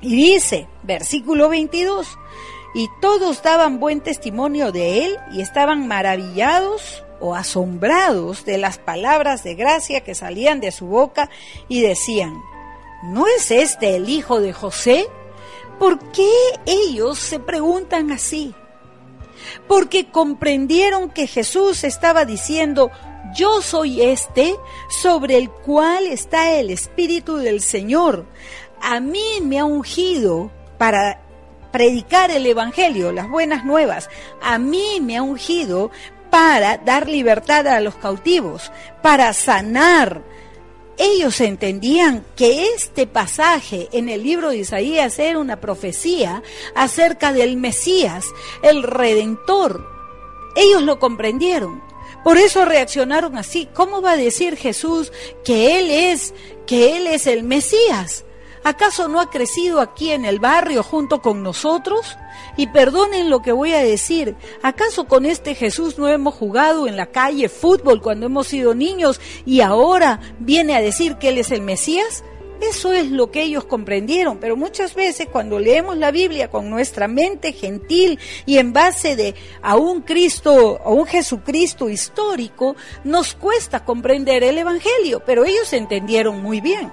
Y 0.00 0.14
dice, 0.16 0.68
versículo 0.82 1.48
22, 1.48 2.06
y 2.74 2.90
todos 3.00 3.42
daban 3.42 3.78
buen 3.78 4.00
testimonio 4.00 4.72
de 4.72 5.06
él 5.06 5.16
y 5.32 5.40
estaban 5.40 5.86
maravillados 5.86 7.04
o 7.20 7.34
asombrados 7.34 8.44
de 8.44 8.58
las 8.58 8.78
palabras 8.78 9.44
de 9.44 9.54
gracia 9.54 10.02
que 10.02 10.14
salían 10.14 10.60
de 10.60 10.72
su 10.72 10.86
boca 10.86 11.30
y 11.68 11.80
decían, 11.80 12.34
¿no 13.04 13.26
es 13.28 13.50
este 13.50 13.96
el 13.96 14.10
hijo 14.10 14.40
de 14.40 14.52
José? 14.52 15.06
¿Por 15.78 15.98
qué 16.10 16.30
ellos 16.66 17.18
se 17.18 17.38
preguntan 17.38 18.10
así? 18.10 18.54
Porque 19.68 20.10
comprendieron 20.10 21.10
que 21.10 21.26
Jesús 21.26 21.84
estaba 21.84 22.24
diciendo, 22.24 22.90
yo 23.32 23.62
soy 23.62 24.02
este 24.02 24.56
sobre 24.88 25.38
el 25.38 25.50
cual 25.50 26.06
está 26.06 26.52
el 26.52 26.70
Espíritu 26.70 27.36
del 27.36 27.60
Señor. 27.60 28.26
A 28.80 29.00
mí 29.00 29.40
me 29.42 29.58
ha 29.58 29.64
ungido 29.64 30.50
para 30.78 31.20
predicar 31.72 32.30
el 32.30 32.46
Evangelio, 32.46 33.12
las 33.12 33.28
buenas 33.28 33.64
nuevas. 33.64 34.08
A 34.42 34.58
mí 34.58 35.00
me 35.00 35.16
ha 35.16 35.22
ungido 35.22 35.90
para 36.30 36.78
dar 36.78 37.08
libertad 37.08 37.66
a 37.66 37.80
los 37.80 37.94
cautivos, 37.94 38.70
para 39.02 39.32
sanar. 39.32 40.22
Ellos 40.96 41.40
entendían 41.40 42.24
que 42.36 42.68
este 42.74 43.06
pasaje 43.06 43.88
en 43.92 44.08
el 44.08 44.22
libro 44.22 44.50
de 44.50 44.58
Isaías 44.58 45.18
era 45.18 45.38
una 45.38 45.60
profecía 45.60 46.42
acerca 46.76 47.32
del 47.32 47.56
Mesías, 47.56 48.26
el 48.62 48.84
Redentor. 48.84 49.88
Ellos 50.54 50.82
lo 50.82 51.00
comprendieron. 51.00 51.82
Por 52.24 52.38
eso 52.38 52.64
reaccionaron 52.64 53.36
así. 53.36 53.68
¿Cómo 53.74 54.00
va 54.00 54.12
a 54.12 54.16
decir 54.16 54.56
Jesús 54.56 55.12
que 55.44 55.78
Él 55.78 55.90
es, 55.90 56.34
que 56.66 56.96
Él 56.96 57.06
es 57.06 57.26
el 57.26 57.44
Mesías? 57.44 58.24
¿Acaso 58.64 59.08
no 59.08 59.20
ha 59.20 59.28
crecido 59.28 59.78
aquí 59.78 60.10
en 60.10 60.24
el 60.24 60.40
barrio 60.40 60.82
junto 60.82 61.20
con 61.20 61.42
nosotros? 61.42 62.16
Y 62.56 62.68
perdonen 62.68 63.28
lo 63.28 63.42
que 63.42 63.52
voy 63.52 63.74
a 63.74 63.82
decir, 63.82 64.36
¿acaso 64.62 65.04
con 65.04 65.26
este 65.26 65.54
Jesús 65.54 65.98
no 65.98 66.08
hemos 66.08 66.34
jugado 66.34 66.86
en 66.86 66.96
la 66.96 67.06
calle 67.06 67.50
fútbol 67.50 68.00
cuando 68.00 68.26
hemos 68.26 68.46
sido 68.46 68.74
niños 68.74 69.20
y 69.44 69.60
ahora 69.60 70.20
viene 70.38 70.74
a 70.74 70.80
decir 70.80 71.16
que 71.16 71.28
Él 71.28 71.38
es 71.38 71.50
el 71.50 71.60
Mesías? 71.60 72.24
Eso 72.60 72.92
es 72.92 73.10
lo 73.10 73.30
que 73.30 73.42
ellos 73.42 73.64
comprendieron, 73.64 74.38
pero 74.38 74.56
muchas 74.56 74.94
veces 74.94 75.28
cuando 75.30 75.58
leemos 75.58 75.96
la 75.96 76.10
Biblia 76.10 76.50
con 76.50 76.70
nuestra 76.70 77.08
mente 77.08 77.52
gentil 77.52 78.18
y 78.46 78.58
en 78.58 78.72
base 78.72 79.16
de 79.16 79.34
a 79.62 79.76
un 79.76 80.02
Cristo, 80.02 80.80
a 80.82 80.90
un 80.90 81.06
Jesucristo 81.06 81.90
histórico, 81.90 82.76
nos 83.02 83.34
cuesta 83.34 83.84
comprender 83.84 84.44
el 84.44 84.58
Evangelio, 84.58 85.22
pero 85.26 85.44
ellos 85.44 85.72
entendieron 85.72 86.42
muy 86.42 86.60
bien. 86.60 86.90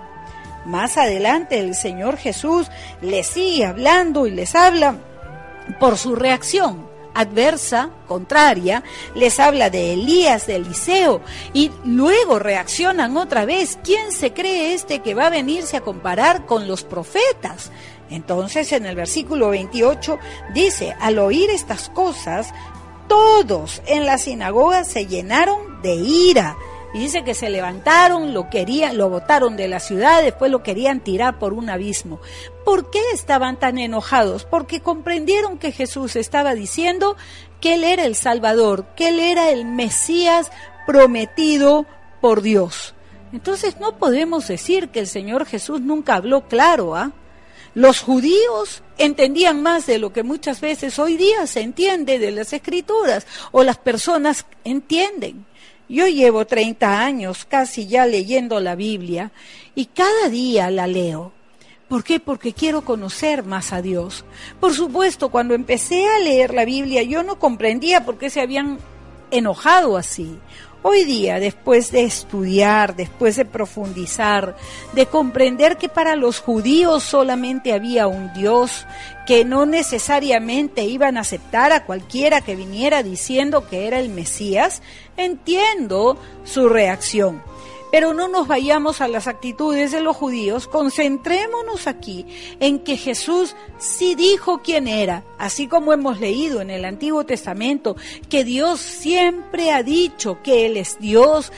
Más 0.65 0.97
adelante 0.97 1.59
el 1.59 1.73
Señor 1.73 2.17
Jesús 2.17 2.67
les 3.01 3.27
sigue 3.27 3.65
hablando 3.65 4.27
y 4.27 4.31
les 4.31 4.55
habla 4.55 4.95
por 5.79 5.97
su 5.97 6.15
reacción 6.15 6.90
adversa, 7.13 7.89
contraria, 8.07 8.83
les 9.15 9.39
habla 9.39 9.69
de 9.69 9.93
Elías, 9.93 10.47
de 10.47 10.55
Eliseo, 10.55 11.21
y 11.53 11.71
luego 11.83 12.39
reaccionan 12.39 13.17
otra 13.17 13.45
vez. 13.45 13.79
¿Quién 13.83 14.11
se 14.11 14.33
cree 14.33 14.73
este 14.73 14.99
que 14.99 15.13
va 15.13 15.27
a 15.27 15.31
venirse 15.31 15.77
a 15.77 15.81
comparar 15.81 16.45
con 16.45 16.67
los 16.67 16.83
profetas? 16.83 17.71
Entonces 18.09 18.71
en 18.73 18.85
el 18.85 18.95
versículo 18.95 19.49
28 19.49 20.19
dice, 20.53 20.95
al 20.99 21.17
oír 21.19 21.49
estas 21.49 21.89
cosas, 21.89 22.53
todos 23.07 23.81
en 23.87 24.05
la 24.05 24.17
sinagoga 24.17 24.83
se 24.83 25.07
llenaron 25.07 25.81
de 25.81 25.95
ira 25.95 26.57
y 26.93 26.99
dice 26.99 27.23
que 27.23 27.33
se 27.33 27.49
levantaron, 27.49 28.33
lo 28.33 28.49
querían, 28.49 28.97
lo 28.97 29.09
botaron 29.09 29.55
de 29.55 29.69
la 29.69 29.79
ciudad, 29.79 30.21
después 30.21 30.51
lo 30.51 30.61
querían 30.61 30.99
tirar 30.99 31.39
por 31.39 31.53
un 31.53 31.69
abismo. 31.69 32.19
¿Por 32.65 32.91
qué 32.91 32.99
estaban 33.13 33.59
tan 33.59 33.77
enojados? 33.77 34.45
Porque 34.45 34.81
comprendieron 34.81 35.57
que 35.57 35.71
Jesús 35.71 36.15
estaba 36.15 36.53
diciendo 36.53 37.17
que 37.59 37.75
Él 37.75 37.83
era 37.83 38.05
el 38.05 38.15
Salvador, 38.15 38.85
que 38.95 39.09
Él 39.09 39.19
era 39.19 39.49
el 39.49 39.65
Mesías 39.65 40.51
prometido 40.85 41.85
por 42.21 42.41
Dios. 42.41 42.93
Entonces 43.33 43.79
no 43.79 43.97
podemos 43.97 44.47
decir 44.47 44.89
que 44.89 44.99
el 44.99 45.07
Señor 45.07 45.45
Jesús 45.45 45.81
nunca 45.81 46.15
habló 46.15 46.47
claro, 46.47 46.95
¿ah? 46.95 47.11
Los 47.73 48.01
judíos 48.01 48.83
entendían 48.97 49.63
más 49.63 49.85
de 49.85 49.97
lo 49.97 50.11
que 50.11 50.23
muchas 50.23 50.59
veces 50.59 50.99
hoy 50.99 51.15
día 51.15 51.47
se 51.47 51.61
entiende 51.61 52.19
de 52.19 52.31
las 52.31 52.51
escrituras 52.51 53.25
o 53.53 53.63
las 53.63 53.77
personas 53.77 54.45
entienden. 54.65 55.45
Yo 55.87 56.07
llevo 56.07 56.45
30 56.45 57.01
años 57.01 57.45
casi 57.45 57.87
ya 57.87 58.05
leyendo 58.05 58.59
la 58.59 58.75
Biblia 58.75 59.31
y 59.73 59.85
cada 59.85 60.27
día 60.27 60.69
la 60.69 60.85
leo. 60.87 61.31
¿Por 61.91 62.05
qué? 62.05 62.21
Porque 62.21 62.53
quiero 62.53 62.85
conocer 62.85 63.43
más 63.43 63.73
a 63.73 63.81
Dios. 63.81 64.23
Por 64.61 64.73
supuesto, 64.73 65.27
cuando 65.27 65.55
empecé 65.55 66.07
a 66.07 66.19
leer 66.19 66.53
la 66.53 66.63
Biblia 66.63 67.03
yo 67.03 67.21
no 67.21 67.37
comprendía 67.37 68.05
por 68.05 68.17
qué 68.17 68.29
se 68.29 68.39
habían 68.39 68.79
enojado 69.29 69.97
así. 69.97 70.39
Hoy 70.83 71.03
día, 71.03 71.41
después 71.41 71.91
de 71.91 72.05
estudiar, 72.05 72.95
después 72.95 73.35
de 73.35 73.43
profundizar, 73.43 74.55
de 74.93 75.05
comprender 75.07 75.75
que 75.75 75.89
para 75.89 76.15
los 76.15 76.39
judíos 76.39 77.03
solamente 77.03 77.73
había 77.73 78.07
un 78.07 78.31
Dios, 78.31 78.85
que 79.27 79.43
no 79.43 79.65
necesariamente 79.65 80.85
iban 80.85 81.17
a 81.17 81.21
aceptar 81.21 81.73
a 81.73 81.83
cualquiera 81.83 82.39
que 82.39 82.55
viniera 82.55 83.03
diciendo 83.03 83.67
que 83.67 83.87
era 83.87 83.99
el 83.99 84.07
Mesías, 84.07 84.81
entiendo 85.17 86.17
su 86.45 86.69
reacción. 86.69 87.43
Pero 87.91 88.13
no 88.13 88.29
nos 88.29 88.47
vayamos 88.47 89.01
a 89.01 89.07
las 89.07 89.27
actitudes 89.27 89.91
de 89.91 89.99
los 89.99 90.15
judíos, 90.15 90.67
concentrémonos 90.67 91.87
aquí 91.87 92.25
en 92.59 92.79
que 92.79 92.95
Jesús 92.95 93.55
sí 93.77 94.15
dijo 94.15 94.61
quién 94.63 94.87
era, 94.87 95.23
así 95.37 95.67
como 95.67 95.91
hemos 95.91 96.19
leído 96.19 96.61
en 96.61 96.69
el 96.69 96.85
Antiguo 96.85 97.25
Testamento, 97.25 97.97
que 98.29 98.45
Dios 98.45 98.79
siempre 98.79 99.71
ha 99.71 99.83
dicho 99.83 100.41
que 100.41 100.65
Él 100.65 100.77
es 100.77 100.99
Dios, 100.99 101.51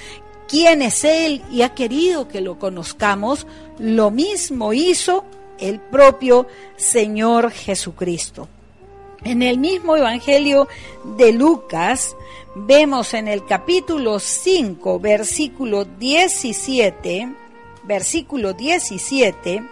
quién 0.47 0.81
es 0.81 1.03
Él 1.03 1.43
y 1.51 1.61
ha 1.61 1.75
querido 1.75 2.27
que 2.27 2.41
lo 2.41 2.57
conozcamos, 2.57 3.45
lo 3.77 4.11
mismo 4.11 4.73
hizo 4.73 5.25
el 5.59 5.79
propio 5.79 6.47
Señor 6.77 7.51
Jesucristo. 7.51 8.47
En 9.23 9.41
el 9.41 9.57
mismo 9.57 9.95
Evangelio 9.95 10.67
de 11.17 11.31
Lucas 11.31 12.15
vemos 12.55 13.13
en 13.13 13.27
el 13.27 13.45
capítulo 13.45 14.19
5, 14.19 14.99
versículo 14.99 15.85
17, 15.85 17.29
versículo 17.83 18.53
17, 18.53 19.63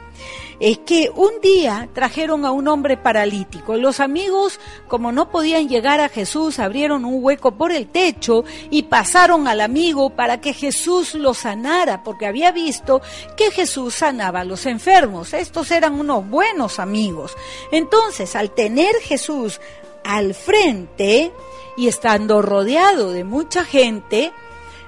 es 0.60 0.78
que 0.80 1.12
un 1.16 1.42
día 1.42 1.90
trajeron 1.92 2.46
a 2.46 2.52
un 2.52 2.68
hombre 2.68 2.96
paralítico. 2.96 3.78
Los 3.78 4.00
amigos, 4.00 4.60
como 4.88 5.12
no 5.12 5.32
podían 5.32 5.68
llegar 5.68 6.00
a 6.00 6.10
Jesús, 6.10 6.60
abrieron 6.60 7.04
un 7.04 7.24
hueco 7.24 7.56
por 7.58 7.72
el 7.72 7.88
techo 7.88 8.44
y 8.70 8.84
pasaron 8.84 9.48
al 9.48 9.62
amigo 9.62 10.12
para 10.12 10.40
que 10.40 10.54
Jesús 10.54 11.16
lo 11.16 11.34
sanara, 11.34 12.04
porque 12.04 12.28
había 12.28 12.52
visto 12.52 13.02
que 13.36 13.50
Jesús 13.50 13.96
sanaba 13.96 14.42
a 14.42 14.46
los 14.46 14.68
enfermos. 14.68 15.34
Estos 15.34 15.72
eran 15.72 16.00
unos 16.00 16.30
buenos 16.30 16.78
amigos. 16.78 17.36
Entonces, 17.72 18.36
al 18.36 18.52
tener 18.52 18.94
Jesús 19.02 19.60
al 20.04 20.36
frente 20.36 21.32
y 21.78 21.88
estando 21.88 22.42
rodeado 22.42 23.12
de 23.12 23.24
mucha 23.24 23.64
gente, 23.64 24.32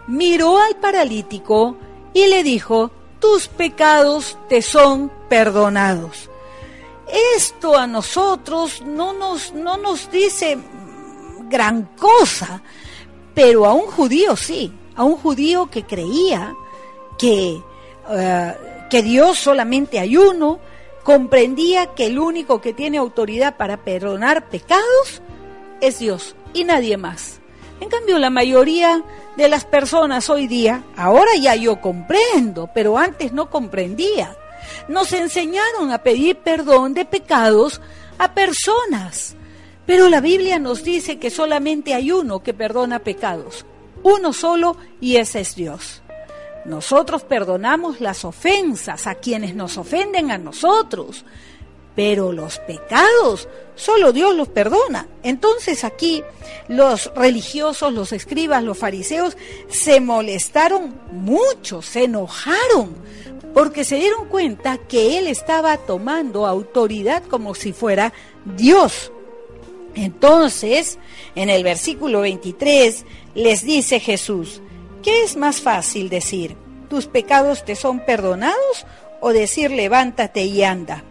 miró 0.07 0.57
al 0.57 0.75
paralítico 0.75 1.77
y 2.13 2.27
le 2.27 2.43
dijo, 2.43 2.91
tus 3.19 3.47
pecados 3.47 4.37
te 4.49 4.61
son 4.61 5.11
perdonados. 5.29 6.29
Esto 7.35 7.77
a 7.77 7.87
nosotros 7.87 8.81
no 8.85 9.13
nos, 9.13 9.53
no 9.53 9.77
nos 9.77 10.09
dice 10.11 10.57
gran 11.49 11.89
cosa, 11.97 12.61
pero 13.33 13.65
a 13.65 13.73
un 13.73 13.85
judío 13.85 14.35
sí, 14.35 14.73
a 14.95 15.03
un 15.03 15.15
judío 15.17 15.69
que 15.69 15.83
creía 15.83 16.53
que, 17.17 17.61
eh, 18.09 18.53
que 18.89 19.03
Dios 19.03 19.37
solamente 19.37 19.99
hay 19.99 20.17
uno, 20.17 20.59
comprendía 21.03 21.93
que 21.93 22.07
el 22.07 22.19
único 22.19 22.61
que 22.61 22.73
tiene 22.73 22.97
autoridad 22.97 23.57
para 23.57 23.77
perdonar 23.77 24.49
pecados 24.49 25.21
es 25.83 25.99
Dios 25.99 26.35
y 26.53 26.63
nadie 26.63 26.97
más. 26.97 27.39
En 27.79 27.89
cambio, 27.89 28.17
la 28.17 28.29
mayoría 28.29 29.03
de 29.35 29.49
las 29.49 29.65
personas 29.65 30.29
hoy 30.29 30.47
día, 30.47 30.83
ahora 30.95 31.31
ya 31.39 31.55
yo 31.55 31.81
comprendo, 31.81 32.69
pero 32.73 32.97
antes 32.97 33.33
no 33.33 33.49
comprendía. 33.49 34.37
Nos 34.87 35.11
enseñaron 35.11 35.91
a 35.91 35.97
pedir 35.99 36.37
perdón 36.37 36.93
de 36.93 37.05
pecados 37.05 37.81
a 38.17 38.33
personas. 38.33 39.35
Pero 39.85 40.07
la 40.07 40.21
Biblia 40.21 40.59
nos 40.59 40.83
dice 40.83 41.19
que 41.19 41.29
solamente 41.29 41.93
hay 41.93 42.11
uno 42.11 42.41
que 42.41 42.53
perdona 42.53 42.99
pecados. 42.99 43.65
Uno 44.03 44.31
solo 44.31 44.77
y 45.01 45.17
ese 45.17 45.41
es 45.41 45.55
Dios. 45.55 46.01
Nosotros 46.65 47.23
perdonamos 47.23 47.99
las 47.99 48.23
ofensas 48.23 49.07
a 49.07 49.15
quienes 49.15 49.55
nos 49.55 49.77
ofenden 49.77 50.31
a 50.31 50.37
nosotros, 50.37 51.25
pero 51.95 52.31
los 52.31 52.59
pecados 52.59 53.49
solo 53.75 54.13
Dios 54.13 54.35
los 54.35 54.49
perdona. 54.49 55.07
Entonces 55.23 55.83
aquí 55.83 56.23
los 56.67 57.11
religiosos, 57.15 57.93
los 57.93 58.11
escribas, 58.11 58.63
los 58.63 58.77
fariseos 58.77 59.37
se 59.69 59.99
molestaron 59.99 60.99
mucho, 61.11 61.81
se 61.81 62.05
enojaron, 62.05 62.95
porque 63.53 63.83
se 63.83 63.97
dieron 63.97 64.27
cuenta 64.27 64.77
que 64.77 65.17
él 65.17 65.27
estaba 65.27 65.77
tomando 65.77 66.47
autoridad 66.47 67.23
como 67.23 67.55
si 67.55 67.73
fuera 67.73 68.13
Dios. 68.45 69.11
Entonces, 69.95 70.97
en 71.35 71.49
el 71.49 71.63
versículo 71.63 72.21
23 72.21 73.05
les 73.35 73.63
dice 73.63 73.99
Jesús, 73.99 74.61
¿qué 75.03 75.23
es 75.23 75.35
más 75.35 75.61
fácil 75.61 76.09
decir? 76.09 76.57
¿Tus 76.89 77.05
pecados 77.05 77.63
te 77.63 77.75
son 77.75 78.03
perdonados? 78.03 78.85
o 79.23 79.31
decir 79.31 79.71
levántate 79.71 80.43
y 80.43 80.63
anda. 80.63 81.05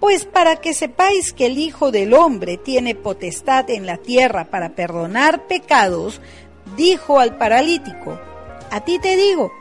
Pues 0.00 0.24
para 0.24 0.56
que 0.56 0.72
sepáis 0.72 1.34
que 1.34 1.46
el 1.46 1.58
Hijo 1.58 1.90
del 1.90 2.14
Hombre 2.14 2.56
tiene 2.56 2.94
potestad 2.94 3.68
en 3.68 3.84
la 3.84 3.98
tierra 3.98 4.46
para 4.46 4.70
perdonar 4.70 5.46
pecados, 5.46 6.22
dijo 6.76 7.20
al 7.20 7.36
paralítico, 7.36 8.18
a 8.70 8.80
ti 8.80 8.98
te 8.98 9.16
digo, 9.16 9.52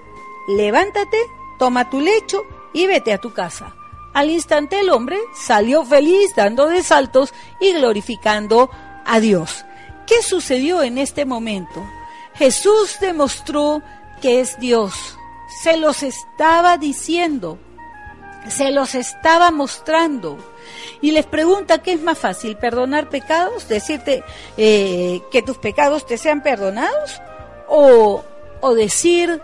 levántate, 0.48 1.18
toma 1.58 1.90
tu 1.90 2.00
lecho 2.00 2.44
y 2.74 2.88
vete 2.88 3.12
a 3.12 3.18
tu 3.18 3.34
casa. 3.34 3.76
Al 4.14 4.30
instante 4.30 4.80
el 4.80 4.90
hombre 4.90 5.18
salió 5.36 5.84
feliz 5.84 6.34
dando 6.36 6.68
de 6.68 6.84
saltos 6.84 7.34
y 7.60 7.74
glorificando 7.74 8.70
a 9.06 9.20
Dios. 9.20 9.66
¿Qué 10.08 10.24
sucedió 10.24 10.82
en 10.82 10.98
este 10.98 11.26
momento? 11.26 11.86
Jesús 12.34 12.98
demostró 13.02 13.82
que 14.22 14.40
es 14.40 14.60
Dios. 14.60 15.18
Se 15.62 15.78
los 15.78 16.02
estaba 16.04 16.78
diciendo 16.78 17.60
se 18.48 18.72
los 18.72 18.96
estaba 18.96 19.52
mostrando. 19.52 20.38
Y 21.02 21.12
les 21.12 21.26
pregunta 21.26 21.82
qué 21.82 21.94
es 21.94 22.02
más 22.02 22.18
fácil, 22.18 22.58
perdonar 22.58 23.10
pecados, 23.10 23.68
decirte 23.68 24.24
eh, 24.58 25.22
que 25.32 25.42
tus 25.42 25.58
pecados 25.58 26.06
te 26.06 26.18
sean 26.18 26.42
perdonados, 26.42 27.22
o, 27.68 28.24
o 28.62 28.74
decir, 28.74 29.42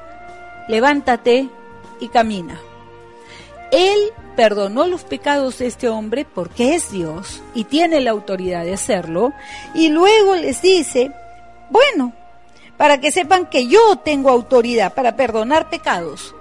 levántate 0.67 1.49
y 1.99 2.09
camina. 2.09 2.59
Él 3.71 4.11
perdonó 4.35 4.87
los 4.87 5.03
pecados 5.03 5.59
de 5.59 5.67
este 5.67 5.87
hombre 5.87 6.25
porque 6.25 6.75
es 6.75 6.91
Dios 6.91 7.41
y 7.53 7.63
tiene 7.63 8.01
la 8.01 8.11
autoridad 8.11 8.63
de 8.63 8.73
hacerlo, 8.73 9.33
y 9.73 9.89
luego 9.89 10.35
les 10.35 10.61
dice, 10.61 11.11
bueno, 11.69 12.13
para 12.77 12.99
que 12.99 13.11
sepan 13.11 13.45
que 13.45 13.67
yo 13.67 13.97
tengo 14.03 14.29
autoridad 14.29 14.93
para 14.93 15.15
perdonar 15.15 15.69
pecados, 15.69 16.35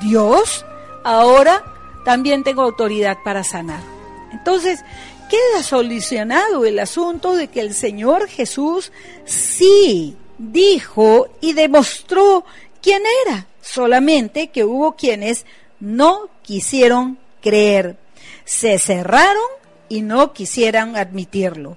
Dios 0.00 0.64
ahora 1.02 1.64
también 2.04 2.44
tengo 2.44 2.62
autoridad 2.62 3.18
para 3.24 3.44
sanar. 3.44 3.80
Entonces, 4.32 4.80
queda 5.28 5.62
solucionado 5.62 6.64
el 6.64 6.78
asunto 6.78 7.34
de 7.34 7.48
que 7.48 7.60
el 7.60 7.74
Señor 7.74 8.28
Jesús 8.28 8.92
sí 9.24 10.16
dijo 10.38 11.28
y 11.40 11.52
demostró 11.52 12.44
quién 12.82 13.02
era, 13.26 13.46
solamente 13.60 14.48
que 14.48 14.64
hubo 14.64 14.96
quienes 14.96 15.46
no 15.78 16.28
quisieron 16.42 17.18
creer, 17.40 17.96
se 18.44 18.78
cerraron 18.78 19.42
y 19.88 20.02
no 20.02 20.32
quisieran 20.32 20.96
admitirlo. 20.96 21.76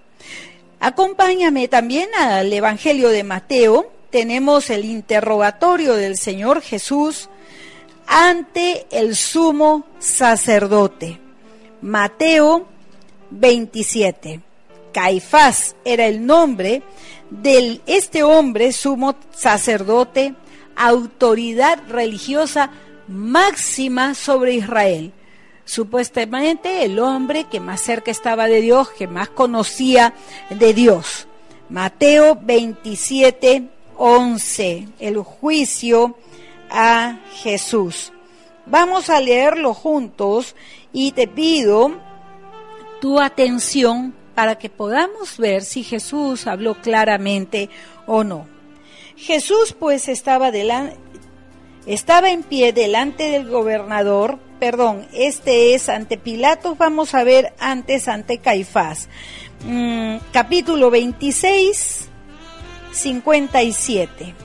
Acompáñame 0.80 1.67
también 1.67 2.09
al 2.15 2.51
Evangelio 2.51 3.09
de 3.09 3.24
Mateo, 3.24 3.91
tenemos 4.09 4.69
el 4.69 4.86
interrogatorio 4.86 5.95
del 5.95 6.17
Señor 6.17 6.61
Jesús 6.61 7.30
ante 8.08 8.86
el 8.91 9.16
sumo 9.16 9.86
sacerdote. 9.99 11.20
Mateo 11.82 12.68
27. 13.32 14.41
Caifás 14.93 15.76
era 15.84 16.06
el 16.06 16.26
nombre 16.26 16.84
de 17.30 17.82
este 17.88 18.24
hombre 18.24 18.72
sumo 18.72 19.16
sacerdote, 19.36 20.36
autoridad 20.76 21.80
religiosa 21.89 22.72
máxima 23.08 24.14
sobre 24.14 24.54
Israel. 24.54 25.12
Supuestamente 25.66 26.84
el 26.84 26.99
hombre 26.99 27.45
que 27.45 27.60
más 27.60 27.82
cerca 27.82 28.12
estaba 28.12 28.47
de 28.47 28.62
Dios, 28.62 28.89
que 28.91 29.08
más 29.08 29.30
conocía 29.30 30.14
de 30.49 30.74
Dios. 30.74 31.28
Mateo 31.70 32.38
27, 32.41 33.70
11. 33.97 34.88
El 34.99 35.18
juicio 35.20 36.18
a 36.74 37.19
Jesús. 37.36 38.11
Vamos 38.65 39.09
a 39.09 39.21
leerlo 39.21 39.74
juntos 39.74 40.55
y 40.91 41.11
te 41.11 41.28
pido 41.28 41.91
tu 42.99 43.19
atención 43.21 44.13
para 44.36 44.57
que 44.57 44.69
podamos 44.69 45.38
ver 45.38 45.63
si 45.63 45.84
Jesús 45.84 46.47
habló 46.47 46.76
claramente 46.82 47.69
o 48.07 48.24
no. 48.24 48.47
Jesús 49.15 49.76
pues 49.78 50.09
estaba 50.09 50.51
delante 50.51 50.97
estaba 51.86 52.30
en 52.30 52.43
pie 52.43 52.71
delante 52.71 53.30
del 53.30 53.49
gobernador, 53.49 54.39
perdón, 54.59 55.05
este 55.11 55.76
es 55.76 55.89
ante 55.89 56.17
Pilatos, 56.17 56.78
vamos 56.78 57.13
a 57.13 57.26
ver 57.26 57.53
antes 57.59 58.07
ante 58.07 58.38
Caifás. 58.38 59.09
Mm, 59.65 60.17
capítulo 60.32 60.89
26, 60.89 62.07
57. 62.91 64.43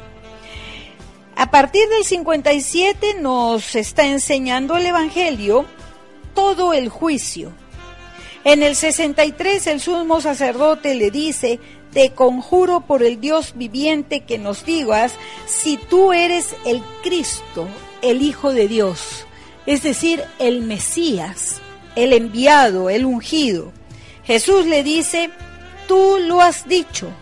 A 1.38 1.52
partir 1.52 1.88
del 1.88 2.02
57 2.02 3.14
nos 3.20 3.76
está 3.76 4.04
enseñando 4.08 4.76
el 4.76 4.84
Evangelio 4.86 5.66
todo 6.34 6.72
el 6.72 6.88
juicio. 6.88 7.52
En 8.42 8.64
el 8.64 8.74
63 8.74 9.68
el 9.68 9.80
sumo 9.80 10.20
sacerdote 10.20 10.96
le 10.96 11.12
dice, 11.12 11.60
te 11.92 12.10
conjuro 12.10 12.80
por 12.80 13.04
el 13.04 13.20
Dios 13.20 13.52
viviente 13.54 14.24
que 14.24 14.36
nos 14.36 14.64
digas 14.64 15.12
si 15.46 15.76
tú 15.76 16.12
eres 16.12 16.56
el 16.66 16.82
Cristo, 17.04 17.68
el 18.02 18.20
Hijo 18.20 18.52
de 18.52 18.66
Dios, 18.66 19.24
es 19.64 19.84
decir, 19.84 20.24
el 20.40 20.62
Mesías, 20.62 21.60
el 21.94 22.14
enviado, 22.14 22.90
el 22.90 23.06
ungido. 23.06 23.72
Jesús 24.24 24.66
le 24.66 24.82
dice, 24.82 25.30
tú 25.86 26.16
lo 26.18 26.40
has 26.40 26.66
dicho. 26.66 27.12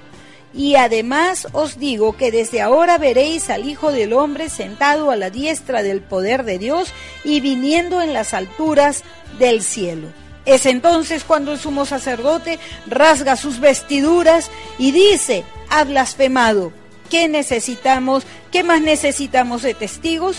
Y 0.57 0.77
además 0.77 1.49
os 1.53 1.79
digo 1.79 2.17
que 2.17 2.33
desde 2.33 2.63
ahora 2.63 2.97
veréis 2.97 3.51
al 3.51 3.69
Hijo 3.69 3.93
del 3.93 4.15
Hombre 4.15 4.49
sentado 4.49 5.11
a 5.11 5.17
la 5.17 5.29
diestra 5.29 5.83
del 5.83 6.01
poder 6.01 6.45
de 6.45 6.59
Dios 6.59 6.95
y 7.25 7.41
viniendo 7.41 8.01
en 8.01 8.15
las 8.15 8.33
alturas 8.33 9.05
del 9.39 9.63
cielo. 9.63 10.09
Es 10.47 10.65
entonces 10.65 11.25
cuando 11.25 11.53
el 11.53 11.59
sumo 11.59 11.85
sacerdote 11.85 12.59
rasga 12.87 13.37
sus 13.37 13.61
vestiduras 13.61 14.51
y 14.79 14.93
dice, 14.93 15.45
ha 15.69 15.85
blasfemado. 15.85 16.73
¿Qué 17.11 17.29
necesitamos? 17.29 18.25
¿Qué 18.51 18.63
más 18.63 18.81
necesitamos 18.81 19.63
de 19.63 19.75
testigos? 19.75 20.39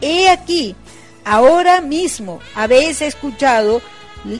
He 0.00 0.28
aquí, 0.28 0.76
ahora 1.24 1.80
mismo 1.80 2.40
habéis 2.54 3.02
escuchado 3.02 3.82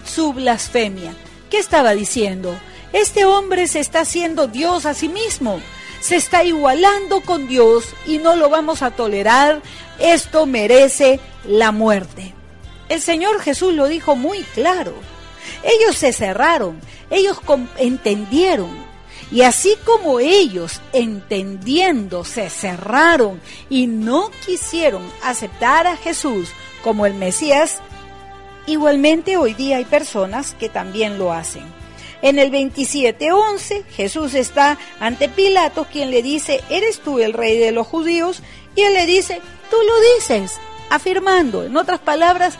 su 0.05 0.33
blasfemia. 0.33 1.13
¿Qué 1.51 1.59
estaba 1.59 1.93
diciendo? 1.95 2.55
Este 2.93 3.25
hombre 3.25 3.67
se 3.67 3.81
está 3.81 4.01
haciendo 4.01 4.47
Dios 4.47 4.87
a 4.87 4.95
sí 4.95 5.09
mismo, 5.09 5.61
se 6.01 6.17
está 6.17 6.45
igualando 6.45 7.21
con 7.21 7.47
Dios 7.47 7.85
y 8.07 8.19
no 8.19 8.37
lo 8.37 8.49
vamos 8.49 8.83
a 8.83 8.93
tolerar. 8.93 9.61
Esto 9.99 10.47
merece 10.47 11.21
la 11.45 11.73
muerte. 11.73 12.35
El 12.89 13.01
Señor 13.01 13.41
Jesús 13.41 13.75
lo 13.75 13.89
dijo 13.89 14.17
muy 14.17 14.43
claro. 14.55 14.95
Ellos 15.63 15.97
se 15.97 16.13
cerraron, 16.13 16.81
ellos 17.11 17.39
entendieron. 17.77 18.89
Y 19.31 19.43
así 19.43 19.77
como 19.85 20.21
ellos, 20.21 20.81
entendiendo, 20.95 22.25
se 22.25 22.49
cerraron 22.49 23.41
y 23.69 23.87
no 23.87 24.31
quisieron 24.47 25.03
aceptar 25.23 25.87
a 25.87 25.97
Jesús 25.97 26.49
como 26.83 27.05
el 27.05 27.13
Mesías, 27.13 27.81
igualmente 28.67 29.37
hoy 29.37 29.53
día 29.53 29.77
hay 29.77 29.85
personas 29.85 30.55
que 30.55 30.71
también 30.71 31.19
lo 31.19 31.33
hacen. 31.33 31.78
En 32.23 32.39
el 32.39 32.51
27.11 32.51 33.85
Jesús 33.91 34.35
está 34.35 34.79
ante 35.01 35.29
Pilato, 35.29 35.87
quien 35.91 36.11
le 36.11 36.23
dice, 36.23 36.63
¿eres 36.69 37.01
tú 37.01 37.19
el 37.19 37.33
rey 37.33 37.59
de 37.59 37.73
los 37.73 37.87
judíos? 37.87 38.43
Y 38.75 38.83
él 38.83 38.95
le 38.95 39.07
dice, 39.07 39.41
tú 39.71 39.77
lo 39.77 40.15
dices, 40.17 40.59
afirmando, 40.91 41.65
en 41.65 41.77
otras 41.77 42.01
palabras, 42.01 42.59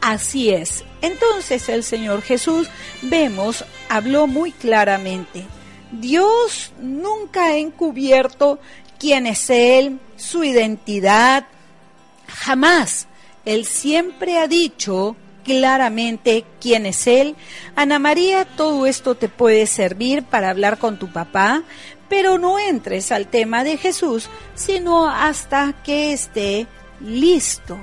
Así 0.00 0.50
es. 0.50 0.84
Entonces 1.02 1.68
el 1.68 1.84
Señor 1.84 2.22
Jesús, 2.22 2.68
vemos, 3.02 3.64
habló 3.88 4.26
muy 4.26 4.52
claramente. 4.52 5.44
Dios 5.92 6.72
nunca 6.80 7.46
ha 7.46 7.56
encubierto 7.56 8.58
quién 8.98 9.26
es 9.26 9.50
Él, 9.50 9.98
su 10.16 10.44
identidad, 10.44 11.46
jamás. 12.26 13.06
Él 13.44 13.64
siempre 13.66 14.38
ha 14.38 14.46
dicho 14.46 15.16
claramente 15.50 16.44
quién 16.60 16.86
es 16.86 17.08
Él. 17.08 17.34
Ana 17.74 17.98
María, 17.98 18.44
todo 18.44 18.86
esto 18.86 19.16
te 19.16 19.28
puede 19.28 19.66
servir 19.66 20.22
para 20.22 20.50
hablar 20.50 20.78
con 20.78 20.96
tu 20.96 21.12
papá, 21.12 21.64
pero 22.08 22.38
no 22.38 22.60
entres 22.60 23.10
al 23.10 23.26
tema 23.26 23.64
de 23.64 23.76
Jesús, 23.76 24.28
sino 24.54 25.08
hasta 25.08 25.74
que 25.82 26.12
esté 26.12 26.68
listo. 27.00 27.78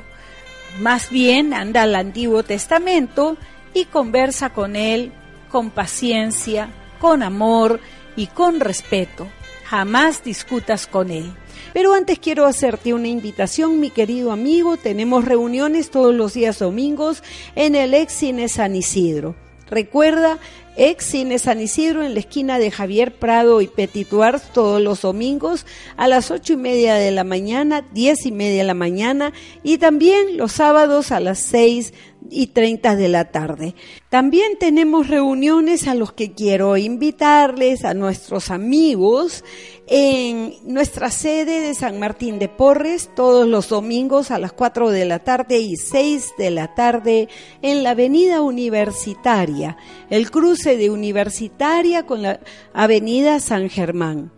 Más 0.79 1.09
bien 1.09 1.53
anda 1.53 1.81
al 1.81 1.95
Antiguo 1.95 2.43
Testamento 2.43 3.35
y 3.73 3.85
conversa 3.85 4.51
con 4.51 4.77
él 4.77 5.11
con 5.49 5.71
paciencia, 5.71 6.69
con 6.99 7.23
amor 7.23 7.79
y 8.15 8.27
con 8.27 8.59
respeto. 8.59 9.27
Jamás 9.69 10.23
discutas 10.23 10.87
con 10.87 11.11
él. 11.11 11.33
Pero 11.73 11.93
antes 11.93 12.19
quiero 12.19 12.45
hacerte 12.45 12.93
una 12.93 13.09
invitación, 13.09 13.81
mi 13.81 13.89
querido 13.89 14.31
amigo. 14.31 14.77
Tenemos 14.77 15.25
reuniones 15.25 15.91
todos 15.91 16.15
los 16.15 16.33
días 16.33 16.59
domingos 16.59 17.21
en 17.55 17.75
el 17.75 17.93
ex 17.93 18.13
cine 18.13 18.47
San 18.47 18.77
Isidro. 18.77 19.35
Recuerda, 19.69 20.37
ex 20.77 21.05
Cine 21.05 21.39
San 21.39 21.59
Isidro 21.59 22.03
en 22.03 22.13
la 22.13 22.19
esquina 22.19 22.59
de 22.59 22.71
Javier 22.71 23.17
Prado 23.17 23.61
y 23.61 23.67
Petituar 23.67 24.39
todos 24.39 24.81
los 24.81 25.01
domingos 25.01 25.65
a 25.97 26.07
las 26.07 26.31
ocho 26.31 26.53
y 26.53 26.57
media 26.57 26.95
de 26.95 27.11
la 27.11 27.23
mañana, 27.23 27.85
diez 27.93 28.25
y 28.25 28.31
media 28.31 28.59
de 28.59 28.67
la 28.67 28.73
mañana 28.73 29.33
y 29.63 29.79
también 29.79 30.37
los 30.37 30.53
sábados 30.53 31.11
a 31.11 31.19
las 31.19 31.39
seis 31.39 31.93
y 32.29 32.47
treinta 32.47 32.95
de 32.95 33.07
la 33.07 33.31
tarde. 33.31 33.75
También 34.09 34.57
tenemos 34.59 35.07
reuniones 35.07 35.87
a 35.87 35.95
los 35.95 36.13
que 36.13 36.33
quiero 36.33 36.77
invitarles, 36.77 37.85
a 37.85 37.93
nuestros 37.93 38.51
amigos, 38.51 39.43
en 39.87 40.53
nuestra 40.63 41.09
sede 41.09 41.61
de 41.61 41.73
San 41.73 41.97
Martín 41.97 42.39
de 42.39 42.49
Porres, 42.49 43.09
todos 43.15 43.47
los 43.47 43.69
domingos 43.69 44.31
a 44.31 44.39
las 44.39 44.51
4 44.51 44.89
de 44.89 45.05
la 45.05 45.19
tarde 45.19 45.59
y 45.59 45.77
6 45.77 46.33
de 46.37 46.51
la 46.51 46.75
tarde, 46.75 47.29
en 47.61 47.83
la 47.83 47.91
Avenida 47.91 48.41
Universitaria, 48.41 49.77
el 50.09 50.29
cruce 50.29 50.75
de 50.75 50.89
Universitaria 50.89 52.05
con 52.05 52.21
la 52.21 52.41
Avenida 52.73 53.39
San 53.39 53.69
Germán 53.69 54.36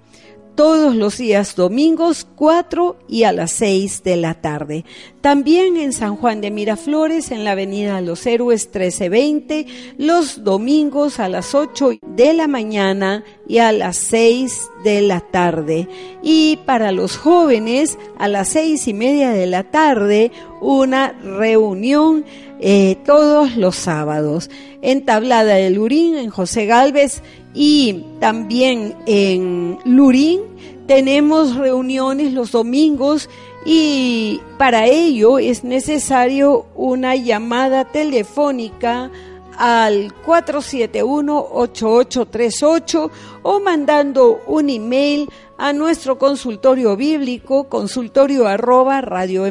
todos 0.59 0.93
los 0.93 1.17
días 1.17 1.55
domingos 1.55 2.27
4 2.35 2.97
y 3.07 3.23
a 3.23 3.31
las 3.31 3.53
6 3.53 4.03
de 4.03 4.17
la 4.17 4.33
tarde. 4.33 4.83
También 5.21 5.77
en 5.77 5.93
San 5.93 6.17
Juan 6.17 6.41
de 6.41 6.51
Miraflores, 6.51 7.31
en 7.31 7.45
la 7.45 7.51
Avenida 7.51 8.01
Los 8.01 8.25
Héroes 8.25 8.65
1320, 8.65 9.67
los 9.97 10.43
domingos 10.43 11.21
a 11.21 11.29
las 11.29 11.55
8 11.55 11.91
de 12.01 12.33
la 12.33 12.49
mañana 12.49 13.23
y 13.47 13.59
a 13.59 13.71
las 13.71 13.95
6 13.95 14.69
de 14.83 14.99
la 14.99 15.21
tarde. 15.21 15.87
Y 16.21 16.59
para 16.65 16.91
los 16.91 17.15
jóvenes, 17.15 17.97
a 18.17 18.27
las 18.27 18.49
6 18.49 18.85
y 18.89 18.93
media 18.93 19.29
de 19.29 19.47
la 19.47 19.63
tarde, 19.63 20.33
una 20.59 21.13
reunión 21.13 22.25
eh, 22.59 22.97
todos 23.05 23.55
los 23.55 23.75
sábados. 23.75 24.49
En 24.81 25.05
Tablada 25.05 25.55
de 25.55 25.69
Lurín, 25.69 26.15
en 26.15 26.29
José 26.29 26.65
Galvez, 26.65 27.21
y 27.53 28.03
también 28.19 28.95
en 29.05 29.77
Lurín 29.85 30.41
tenemos 30.87 31.55
reuniones 31.55 32.33
los 32.33 32.51
domingos 32.51 33.29
y 33.65 34.41
para 34.57 34.87
ello 34.87 35.37
es 35.37 35.63
necesario 35.63 36.65
una 36.75 37.15
llamada 37.15 37.85
telefónica 37.85 39.11
al 39.57 40.13
471-8838 40.25 43.11
o 43.43 43.59
mandando 43.59 44.41
un 44.47 44.69
email 44.69 45.29
a 45.57 45.73
nuestro 45.73 46.17
consultorio 46.17 46.95
bíblico 46.95 47.65
consultorio 47.65 48.47
arroba 48.47 49.01
radio 49.01 49.45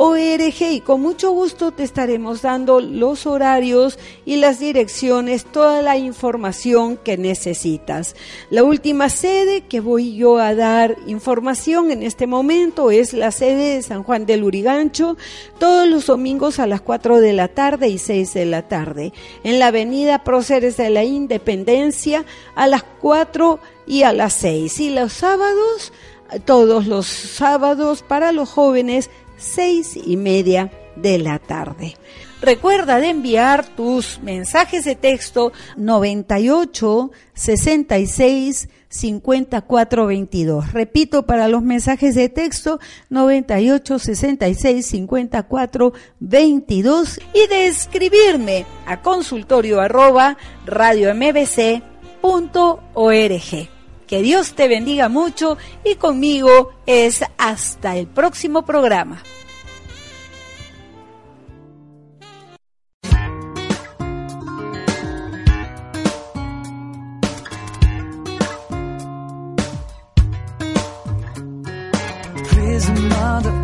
ORG 0.00 0.62
y 0.70 0.80
con 0.80 1.00
mucho 1.00 1.32
gusto 1.32 1.72
te 1.72 1.82
estaremos 1.82 2.40
dando 2.40 2.78
los 2.78 3.26
horarios 3.26 3.98
y 4.24 4.36
las 4.36 4.60
direcciones, 4.60 5.44
toda 5.44 5.82
la 5.82 5.96
información 5.96 6.96
que 6.96 7.18
necesitas. 7.18 8.14
La 8.48 8.62
última 8.62 9.08
sede 9.08 9.62
que 9.62 9.80
voy 9.80 10.14
yo 10.14 10.38
a 10.38 10.54
dar 10.54 10.94
información 11.08 11.90
en 11.90 12.04
este 12.04 12.28
momento 12.28 12.92
es 12.92 13.12
la 13.12 13.32
sede 13.32 13.74
de 13.74 13.82
San 13.82 14.04
Juan 14.04 14.24
del 14.24 14.44
Urigancho, 14.44 15.16
todos 15.58 15.88
los 15.88 16.06
domingos 16.06 16.60
a 16.60 16.68
las 16.68 16.80
4 16.80 17.20
de 17.20 17.32
la 17.32 17.48
tarde 17.48 17.88
y 17.88 17.98
6 17.98 18.34
de 18.34 18.46
la 18.46 18.68
tarde, 18.68 19.12
en 19.42 19.58
la 19.58 19.66
avenida 19.66 20.22
Próceres 20.22 20.76
de 20.76 20.90
la 20.90 21.02
Independencia 21.02 22.24
a 22.54 22.68
las 22.68 22.84
4 23.00 23.58
y 23.84 24.04
a 24.04 24.12
las 24.12 24.34
6 24.34 24.78
y 24.78 24.90
los 24.90 25.12
sábados 25.12 25.92
todos 26.44 26.86
los 26.86 27.06
sábados 27.06 28.02
para 28.02 28.32
los 28.32 28.50
jóvenes 28.50 29.10
seis 29.38 29.96
y 29.96 30.16
media 30.16 30.70
de 30.96 31.18
la 31.18 31.38
tarde. 31.38 31.96
Recuerda 32.40 33.00
de 33.00 33.08
enviar 33.08 33.66
tus 33.66 34.20
mensajes 34.20 34.84
de 34.84 34.94
texto 34.94 35.52
98 35.76 37.10
66 37.34 38.68
5422. 38.88 40.72
Repito, 40.72 41.26
para 41.26 41.48
los 41.48 41.62
mensajes 41.62 42.14
de 42.14 42.28
texto 42.28 42.78
98 43.10 43.98
66 43.98 44.86
54 44.86 45.92
22 46.20 47.20
y 47.34 47.46
de 47.48 47.66
escribirme 47.66 48.66
a 48.86 49.02
consultorio 49.02 49.80
arroba 49.80 50.36
radio 50.64 51.12
mbc.org. 51.14 51.88
Que 54.08 54.22
Dios 54.22 54.54
te 54.54 54.68
bendiga 54.68 55.10
mucho 55.10 55.58
y 55.84 55.96
conmigo 55.96 56.72
es 56.86 57.22
hasta 57.36 57.96
el 57.96 58.06
próximo 58.06 58.64
programa. 58.64 59.22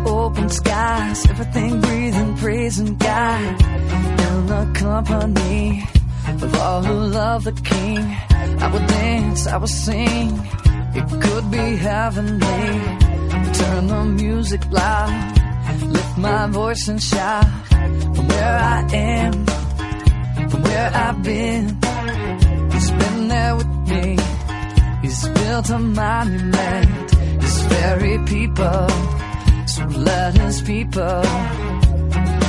Open 0.07 0.49
skies, 0.49 1.25
everything 1.29 1.81
breathing, 1.81 2.35
praising 2.37 2.97
God. 2.97 3.61
In 3.61 4.45
the 4.47 4.71
company 4.73 5.83
of 6.27 6.55
all 6.55 6.83
who 6.83 6.93
love 6.93 7.43
the 7.43 7.51
King. 7.51 8.03
I 8.63 8.67
would 8.71 8.87
dance, 8.87 9.47
I 9.47 9.57
would 9.57 9.69
sing, 9.69 10.29
it 10.97 11.05
could 11.23 11.51
be 11.51 11.75
heavenly. 11.77 12.67
Turn 13.59 13.87
the 13.87 14.03
music 14.23 14.61
loud, 14.71 15.11
lift 15.81 16.17
my 16.17 16.47
voice 16.47 16.87
and 16.87 17.01
shout 17.01 17.45
from 18.15 18.27
where 18.27 18.57
I 18.59 18.87
am, 18.93 19.33
from 20.49 20.61
where 20.63 20.91
I've 20.93 21.23
been. 21.23 21.65
He's 22.71 22.91
been 22.91 23.27
there 23.27 23.55
with 23.55 23.73
me, 23.91 24.17
he's 25.01 25.27
built 25.27 25.69
a 25.69 25.79
monument, 25.79 27.11
his 27.41 27.57
very 27.63 28.17
people. 28.25 28.87
So 29.67 29.83
let 29.85 30.37
his 30.37 30.61
people 30.61 31.23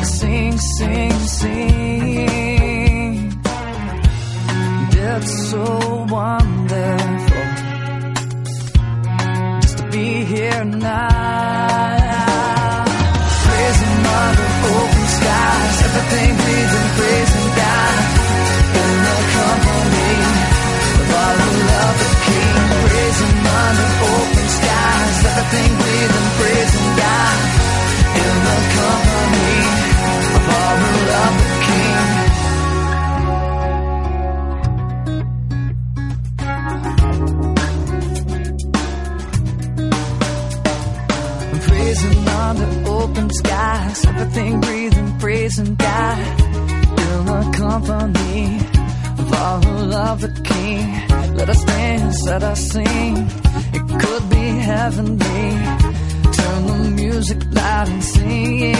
sing, 0.05 0.59
sing, 0.59 1.13
sing. 1.13 2.56
It's 5.09 5.51
so 5.51 6.07
wonderful 6.11 7.47
just 9.61 9.79
to 9.79 9.89
be 9.93 10.25
here 10.25 10.65
now. 10.65 11.26
Love 50.17 50.35
the 50.35 50.41
King. 50.43 51.35
Let 51.35 51.49
us 51.49 51.65
dance, 51.65 52.23
let 52.27 52.43
us 52.43 52.61
sing. 52.71 53.17
It 53.77 54.01
could 54.01 54.31
be 54.31 54.47
heavenly. 54.71 55.49
Turn 56.37 56.67
the 56.67 56.91
music 56.95 57.39
loud 57.53 57.89
and 57.89 58.05
sing. 58.05 58.75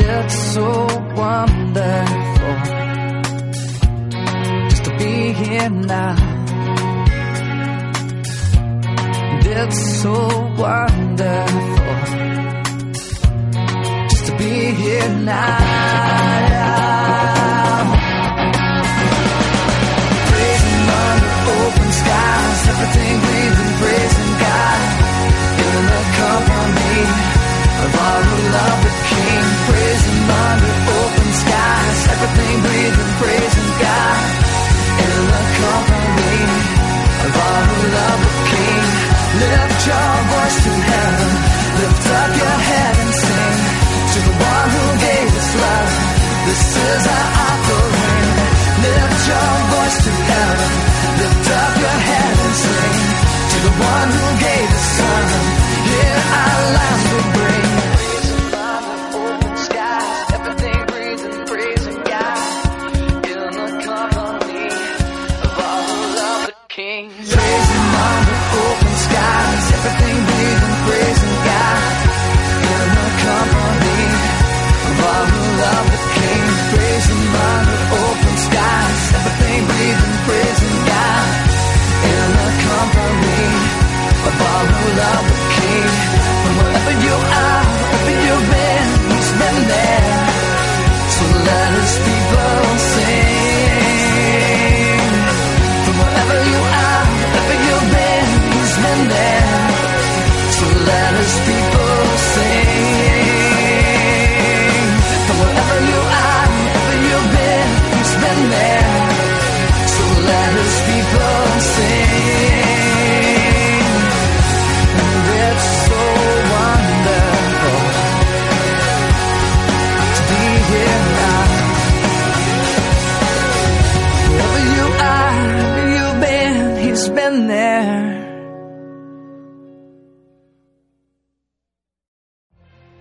It's 0.00 0.38
so 0.54 0.68
wonderful 1.16 2.54
just 4.70 4.84
to 4.84 4.96
be 4.98 5.32
here 5.32 5.70
now. 5.70 6.16
It's 9.60 10.02
so 10.02 10.14
wonderful 10.56 11.94
just 14.08 14.26
to 14.26 14.32
be 14.38 14.70
here 14.82 15.08
now. 15.24 15.78
Everything 22.68 23.14
breathing, 23.24 23.72
praising 23.80 24.32
God 24.44 24.80
in 25.66 25.80
the 25.92 26.02
company 26.20 27.00
of 27.84 27.90
love 28.54 28.80
the 28.84 28.94
King. 29.08 29.44
Praising 29.68 30.20
under 30.28 30.74
open 31.00 31.28
skies, 31.42 31.98
everything 32.12 32.56
breathing, 32.64 33.12
praising 33.20 33.70
God 33.84 34.18
in 35.04 35.18
the 35.32 35.42
company 35.62 36.40
of 37.24 37.32
love 37.96 38.20
the 38.26 38.34
King. 38.52 38.84
Lift 39.38 39.80
your 39.88 40.12
voice 40.32 40.58
to 40.64 40.72
heaven, 40.92 41.30
lift 41.80 42.04
up 42.20 42.30
your 42.42 42.58
head 42.70 42.94
and 43.04 43.12
sing 43.22 43.58
to 44.12 44.18
the 44.28 44.34
one 44.50 44.68
who 44.74 44.84
gave 45.06 45.28
us 45.40 45.50
love. 45.62 45.92
This 46.48 46.64
is 46.76 47.04
our 47.06 47.28
one 53.80 54.17